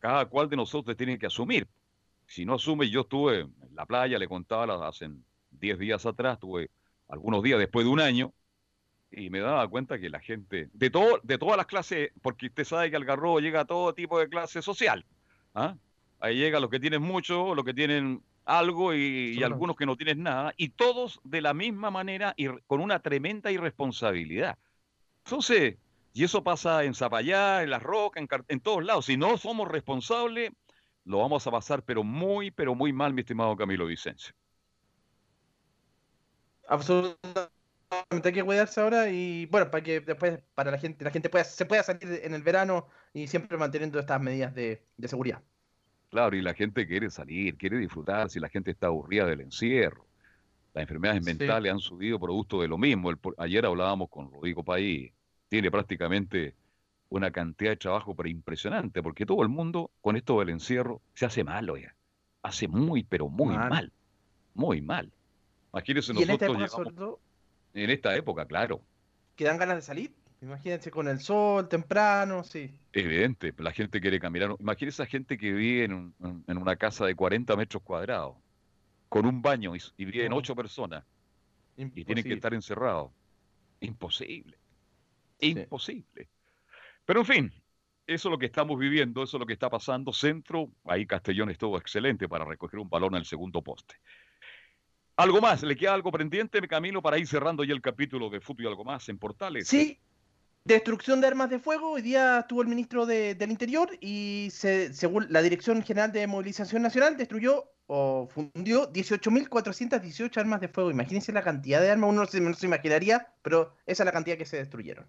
[0.01, 1.67] cada cual de nosotros tiene que asumir.
[2.27, 5.09] Si no asume, yo estuve en la playa, le contaba la- hace
[5.61, 6.71] 10 días atrás, estuve
[7.09, 8.33] algunos días después de un año,
[9.11, 12.65] y me daba cuenta que la gente, de, todo, de todas las clases, porque usted
[12.65, 15.05] sabe que al Garrobo llega a todo tipo de clase social.
[15.55, 15.77] ¿ah?
[16.21, 19.97] Ahí llega los que tienen mucho, los que tienen algo y, y algunos que no
[19.97, 24.59] tienen nada, y todos de la misma manera y con una tremenda irresponsabilidad.
[25.25, 25.77] Entonces,
[26.13, 29.07] y eso pasa en Zapallá, en Las Rocas, en, en todos lados.
[29.07, 30.53] Si no somos responsables,
[31.05, 34.35] lo vamos a pasar, pero muy, pero muy mal, mi estimado Camilo Vicencio.
[36.71, 37.51] Absolutamente
[38.29, 41.45] hay que cuidarse ahora y bueno, para que después para la gente, la gente pueda,
[41.45, 45.43] se pueda salir en el verano y siempre manteniendo estas medidas de, de seguridad.
[46.09, 50.09] Claro, y la gente quiere salir, quiere disfrutar, si la gente está aburrida del encierro.
[50.75, 51.39] Las enfermedades Sí.
[51.39, 53.11] mentales han subido producto de lo mismo.
[53.11, 55.13] El ayer hablábamos con Rodrigo País,
[55.49, 56.57] tiene prácticamente
[57.11, 61.27] una cantidad de trabajo pero impresionante, porque todo el mundo con esto del encierro se
[61.27, 61.97] hace malo ya.
[62.43, 63.71] Hace muy, pero muy Mal.
[63.71, 63.93] mal.
[64.55, 65.13] Muy mal.
[65.73, 67.21] Imagínense Y en esta nosotros época, sobre llegamos- todo,
[67.75, 68.81] en esta época, claro.
[69.37, 70.15] que dan ganas de salir.
[70.43, 72.71] Imagínense con el sol temprano, sí.
[72.93, 74.57] Evidente, la gente quiere caminar.
[74.59, 78.37] Imagínese esa gente que vive en, un- en una casa de 40 metros cuadrados,
[79.11, 81.05] con un baño y, y viven ocho personas
[81.77, 82.35] y tienen que Imposible.
[82.35, 83.13] estar encerrados.
[83.81, 84.57] Imposible.
[85.41, 86.29] Imposible.
[87.05, 87.53] Pero en fin,
[88.07, 90.13] eso es lo que estamos viviendo, eso es lo que está pasando.
[90.13, 93.97] Centro, ahí Castellón estuvo excelente para recoger un balón al segundo poste.
[95.21, 95.63] ¿Algo más?
[95.63, 98.85] ¿Le queda algo pendiente, Camilo, para ir cerrando ya el capítulo de fútbol y algo
[98.85, 99.69] más en Portales?
[99.69, 100.01] Sí,
[100.65, 101.93] destrucción de armas de fuego.
[101.93, 106.27] Hoy día estuvo el ministro de- del Interior y se- según la Dirección General de
[106.27, 110.91] Movilización Nacional destruyó o fundió 18.418 armas de fuego.
[110.91, 114.13] Imagínense la cantidad de armas, uno no se, no se imaginaría, pero esa es la
[114.13, 115.07] cantidad que se destruyeron.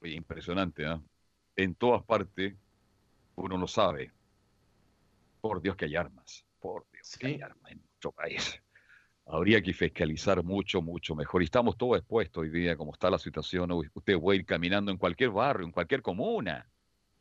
[0.00, 1.00] Oye, impresionante, ¿ah?
[1.56, 2.54] En todas partes
[3.36, 4.12] uno lo sabe.
[5.40, 6.44] Por Dios que hay armas.
[6.60, 8.60] Por Dios que hay armas en nuestro país.
[9.30, 11.42] Habría que fiscalizar mucho, mucho mejor.
[11.42, 13.70] Y estamos todos expuestos hoy día, como está la situación.
[13.92, 16.66] Usted a ir caminando en cualquier barrio, en cualquier comuna.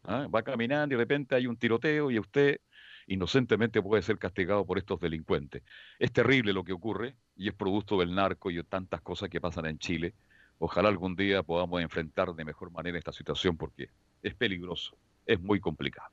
[0.04, 0.28] ¿ah?
[0.34, 2.62] Va caminando y de repente hay un tiroteo y usted
[3.08, 5.64] inocentemente puede ser castigado por estos delincuentes.
[6.00, 9.42] Es terrible lo que ocurre y es producto del narco y de tantas cosas que
[9.42, 10.16] pasan en Chile.
[10.60, 13.90] Ojalá algún día podamos enfrentar de mejor manera esta situación porque
[14.24, 16.10] es peligroso, es muy complicado.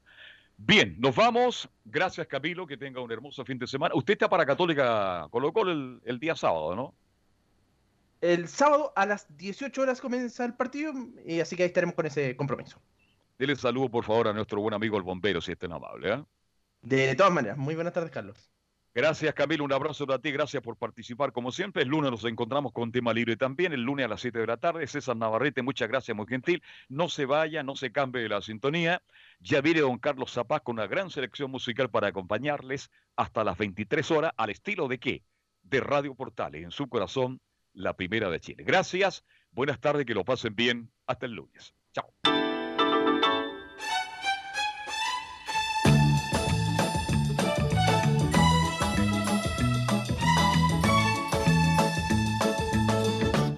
[0.56, 1.68] Bien, nos vamos.
[1.84, 3.94] Gracias Camilo, que tenga un hermoso fin de semana.
[3.94, 6.94] Usted está para Católica Colo Colo el, el día sábado, ¿no?
[8.20, 10.94] El sábado a las 18 horas comienza el partido,
[11.26, 12.80] y así que ahí estaremos con ese compromiso.
[13.38, 16.14] Dele saludo por favor a nuestro buen amigo el bombero, si es tan amable.
[16.14, 16.24] ¿eh?
[16.80, 18.53] De todas maneras, muy buenas tardes, Carlos.
[18.94, 21.82] Gracias Camilo, un abrazo para ti, gracias por participar como siempre.
[21.82, 24.56] El lunes nos encontramos con tema libre también, el lunes a las 7 de la
[24.56, 24.86] tarde.
[24.86, 26.62] César Navarrete, muchas gracias, muy gentil.
[26.88, 29.02] No se vaya, no se cambie de la sintonía.
[29.40, 34.08] Ya viene don Carlos Zapaz con una gran selección musical para acompañarles hasta las 23
[34.12, 35.24] horas, al estilo de qué?
[35.62, 37.40] De Radio Portales, en su corazón,
[37.72, 38.62] la primera de Chile.
[38.62, 40.88] Gracias, buenas tardes, que lo pasen bien.
[41.08, 41.74] Hasta el lunes.
[41.92, 42.43] Chao.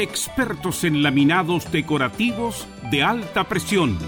[0.00, 3.98] expertos en laminados decorativos de alta presión.